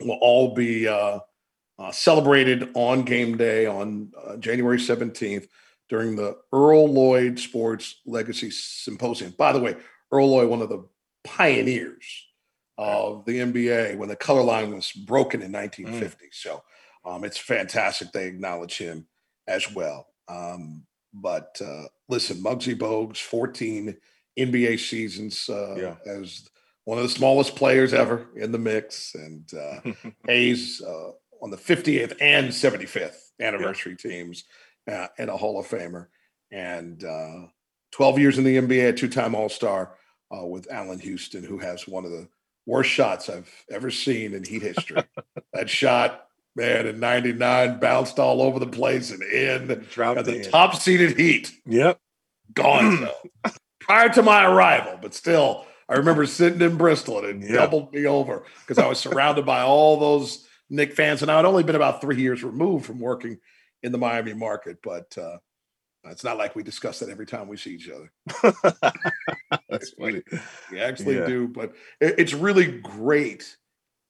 [0.00, 1.18] will all be uh,
[1.78, 5.48] uh, celebrated on game day on uh, January seventeenth
[5.88, 9.34] during the Earl Lloyd Sports Legacy Symposium.
[9.36, 9.76] By the way,
[10.10, 10.84] Earl Lloyd, one of the
[11.24, 12.26] pioneers
[12.78, 16.26] of the NBA when the color line was broken in 1950.
[16.26, 16.28] Mm.
[16.32, 16.62] So
[17.04, 19.06] um, it's fantastic they acknowledge him
[19.46, 20.08] as well.
[20.28, 20.84] Um,
[21.14, 23.96] but uh, listen, Muggsy Bogues, 14
[24.38, 25.94] NBA seasons uh, yeah.
[26.06, 26.48] as
[26.84, 29.80] one of the smallest players ever in the mix, and uh,
[30.26, 31.10] Hayes uh,
[31.42, 34.10] on the 50th and 75th anniversary yeah.
[34.10, 34.44] teams,
[34.90, 36.08] uh, and a Hall of Famer,
[36.50, 37.46] and uh,
[37.92, 39.94] 12 years in the NBA, a two-time All Star
[40.30, 42.28] with Allan Houston, who has one of the
[42.66, 45.02] worst shots I've ever seen in Heat history.
[45.52, 46.26] that shot
[46.56, 49.86] man, in 99, bounced all over the place and in.
[49.92, 51.52] Dropped the top seeded heat.
[51.66, 52.00] Yep.
[52.54, 53.08] Gone.
[53.80, 58.06] Prior to my arrival, but still, I remember sitting in Bristol and it doubled me
[58.06, 61.22] over because I was surrounded by all those Knick fans.
[61.22, 63.38] And I had only been about three years removed from working
[63.82, 65.38] in the Miami market, but uh,
[66.10, 68.12] it's not like we discuss that every time we see each other.
[69.68, 70.22] That's funny.
[70.70, 71.26] We actually yeah.
[71.26, 73.56] do, but it's really great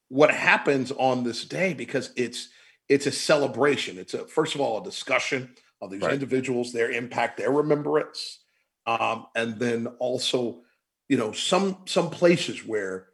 [0.08, 2.48] what happens on this day because it's
[2.88, 3.98] it's a celebration.
[3.98, 6.12] It's a first of all a discussion of these right.
[6.12, 8.40] individuals, their impact, their remembrance,
[8.86, 10.62] um, and then also,
[11.08, 13.08] you know, some some places where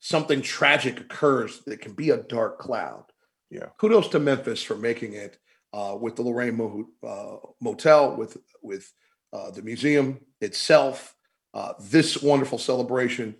[0.00, 3.04] something tragic occurs that can be a dark cloud.
[3.50, 3.66] Yeah.
[3.78, 5.38] Kudos to Memphis for making it
[5.72, 8.92] uh, with the Lorraine Mo- uh, Motel, with with
[9.32, 11.14] uh, the museum itself,
[11.54, 13.34] uh, this wonderful celebration,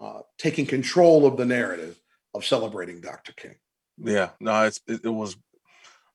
[0.00, 1.98] uh, taking control of the narrative
[2.34, 3.32] of celebrating Dr.
[3.32, 3.56] King.
[3.98, 5.36] Yeah, no, it's it, it was.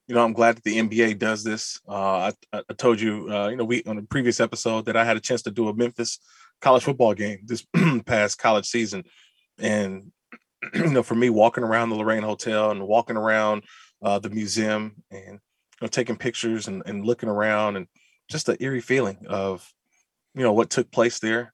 [0.07, 1.79] You know, I'm glad that the NBA does this.
[1.87, 5.21] I, I told you, you know, we on a previous episode that I had a
[5.21, 6.19] chance to do a Memphis
[6.59, 7.65] college football game this
[8.05, 9.05] past college season,
[9.57, 10.11] and
[10.73, 13.63] you know, for me, walking around the Lorraine Hotel and walking around
[14.01, 15.39] uh, the museum and
[15.81, 17.87] know, taking pictures and, and looking around and
[18.29, 19.67] just the eerie feeling of
[20.33, 21.53] you know what took place there,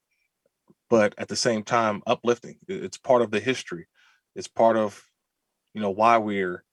[0.88, 2.56] but at the same time uplifting.
[2.68, 3.86] It's part of the history.
[4.36, 5.02] It's part of
[5.74, 6.64] you know why we're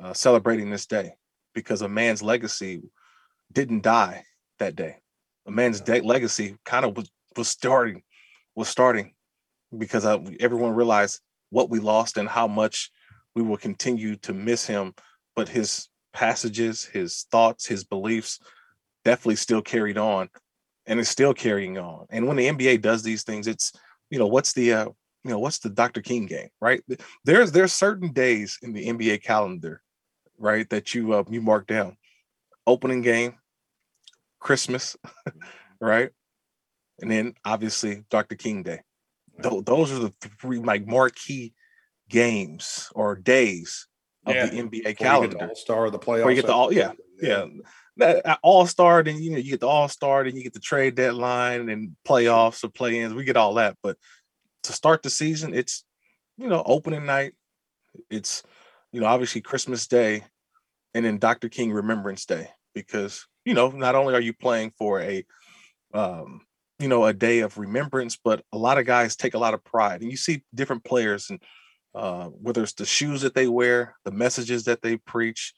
[0.00, 1.14] uh, celebrating this day
[1.54, 2.82] because a man's legacy
[3.52, 4.24] didn't die
[4.58, 4.96] that day.
[5.46, 8.02] A man's de- legacy kind of was, was starting
[8.56, 9.14] was starting
[9.76, 12.90] because uh, everyone realized what we lost and how much
[13.34, 14.94] we will continue to miss him
[15.34, 18.38] but his passages his thoughts his beliefs
[19.04, 20.28] definitely still carried on
[20.86, 23.72] and it's still carrying on and when the nba does these things it's
[24.10, 24.88] you know what's the uh,
[25.24, 26.02] you know, what's the Dr.
[26.02, 26.82] King game, right?
[27.24, 29.82] There's there's certain days in the NBA calendar,
[30.38, 31.96] right, that you uh, you mark down.
[32.66, 33.34] Opening game,
[34.38, 34.96] Christmas,
[35.80, 36.10] right?
[37.00, 38.36] And then obviously Dr.
[38.36, 38.80] King Day.
[39.42, 41.54] Th- those are the three like marquee
[42.08, 43.88] games or days
[44.26, 44.46] of yeah.
[44.46, 45.48] the NBA calendar.
[45.48, 46.24] All star, the playoffs.
[46.24, 47.46] Where you get the all, yeah, yeah.
[47.96, 48.20] yeah.
[48.24, 50.60] Uh, all star, then you know you get the all star, then you get the
[50.60, 53.14] trade deadline and playoffs or play-ins.
[53.14, 53.96] We get all that, but
[54.64, 55.84] to start the season, it's
[56.36, 57.34] you know opening night.
[58.10, 58.42] It's
[58.92, 60.24] you know obviously Christmas Day,
[60.94, 61.48] and then Dr.
[61.48, 65.24] King Remembrance Day because you know not only are you playing for a
[65.92, 66.40] um,
[66.78, 69.64] you know, a day of remembrance, but a lot of guys take a lot of
[69.64, 70.02] pride.
[70.02, 71.40] And you see different players and
[71.94, 75.54] uh, whether it's the shoes that they wear, the messages that they preach,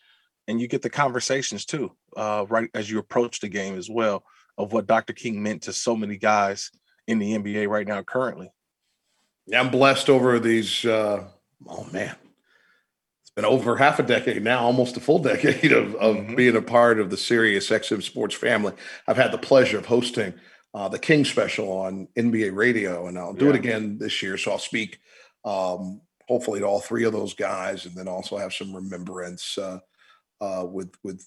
[0.49, 4.25] and you get the conversations too, uh, right as you approach the game as well,
[4.59, 5.13] of what Dr.
[5.13, 6.71] King meant to so many guys
[7.07, 8.51] in the NBA right now currently.
[9.47, 10.85] Yeah, I'm blessed over these.
[10.85, 11.25] Uh,
[11.69, 12.17] oh man,
[13.23, 16.35] it's been over half a decade now, almost a full decade of, of mm-hmm.
[16.35, 18.73] being a part of the Sirius XM Sports family.
[19.07, 20.35] I've had the pleasure of hosting
[20.75, 23.53] uh, the King Special on NBA Radio, and I'll do yeah.
[23.53, 24.37] it again this year.
[24.37, 25.01] So I'll speak,
[25.45, 29.81] um, hopefully, to all three of those guys, and then also have some remembrance uh,
[30.41, 31.27] uh, with with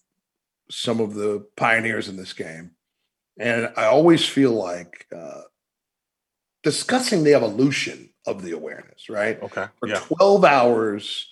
[0.69, 2.71] some of the pioneers in this game.
[3.39, 5.41] And I always feel like uh,
[6.63, 9.41] discussing the evolution of the awareness, right?
[9.41, 9.65] Okay.
[9.79, 9.99] For yeah.
[9.99, 11.27] 12 hours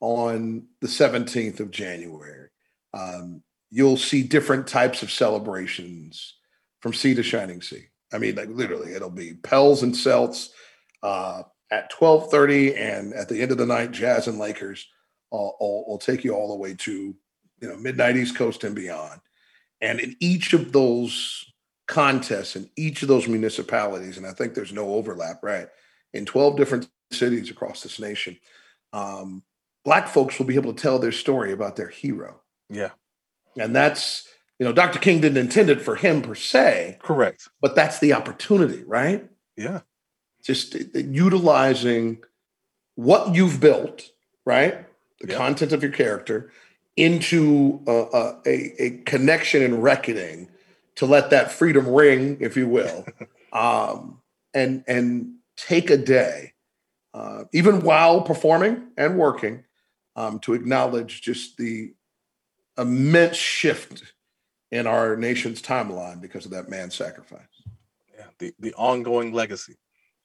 [0.00, 2.48] on the 17th of January,
[2.92, 6.34] um, you'll see different types of celebrations
[6.80, 7.86] from sea to shining sea.
[8.12, 10.50] I mean, like literally, it'll be Pels and Celts
[11.02, 14.86] uh, at 12:30, and at the end of the night, Jazz and Lakers.
[15.32, 16.92] I'll, I'll, I'll take you all the way to
[17.60, 19.20] you know midnight East Coast and beyond.
[19.80, 21.52] And in each of those
[21.92, 25.68] contests in each of those municipalities, and I think there's no overlap, right?
[26.14, 28.38] In 12 different cities across this nation,
[28.92, 29.42] um,
[29.84, 32.40] black folks will be able to tell their story about their hero.
[32.70, 32.90] Yeah.
[33.58, 34.26] And that's,
[34.58, 34.98] you know, Dr.
[34.98, 36.98] King didn't intend it for him per se.
[37.02, 37.48] Correct.
[37.60, 39.28] But that's the opportunity, right?
[39.56, 39.80] Yeah.
[40.42, 42.22] Just utilizing
[42.94, 44.10] what you've built,
[44.44, 44.86] right?
[45.20, 45.36] The yeah.
[45.36, 46.50] content of your character
[46.96, 50.48] into a, a, a connection and reckoning
[50.96, 53.06] to let that freedom ring, if you will,
[53.52, 54.20] um,
[54.52, 56.52] and and take a day,
[57.14, 59.64] uh, even while performing and working,
[60.16, 61.94] um, to acknowledge just the
[62.78, 64.12] immense shift
[64.70, 67.40] in our nation's timeline because of that man's sacrifice.
[68.16, 69.76] Yeah, the the ongoing legacy,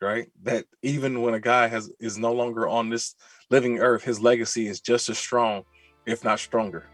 [0.02, 0.30] right?
[0.43, 3.16] That even when a guy has is no longer on this
[3.50, 5.64] living earth, his legacy is just as strong,
[6.06, 6.86] if not stronger.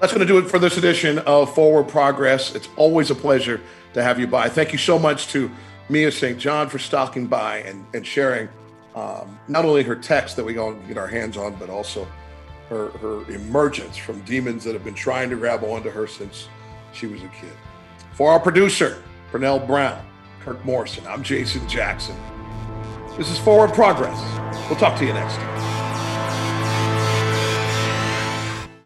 [0.00, 2.54] That's going to do it for this edition of Forward Progress.
[2.54, 3.60] It's always a pleasure
[3.94, 4.48] to have you by.
[4.48, 5.50] Thank you so much to
[5.88, 6.38] Mia St.
[6.38, 8.48] John for stopping by and, and sharing
[8.94, 12.06] um, not only her text that we all get our hands on, but also
[12.68, 16.48] her, her emergence from demons that have been trying to grab onto her since
[16.92, 17.52] she was a kid.
[18.12, 20.04] For our producer, Pernell Brown,
[20.44, 22.14] Kirk Morrison, I'm Jason Jackson.
[23.16, 24.20] This is Forward Progress.
[24.68, 25.83] We'll talk to you next time.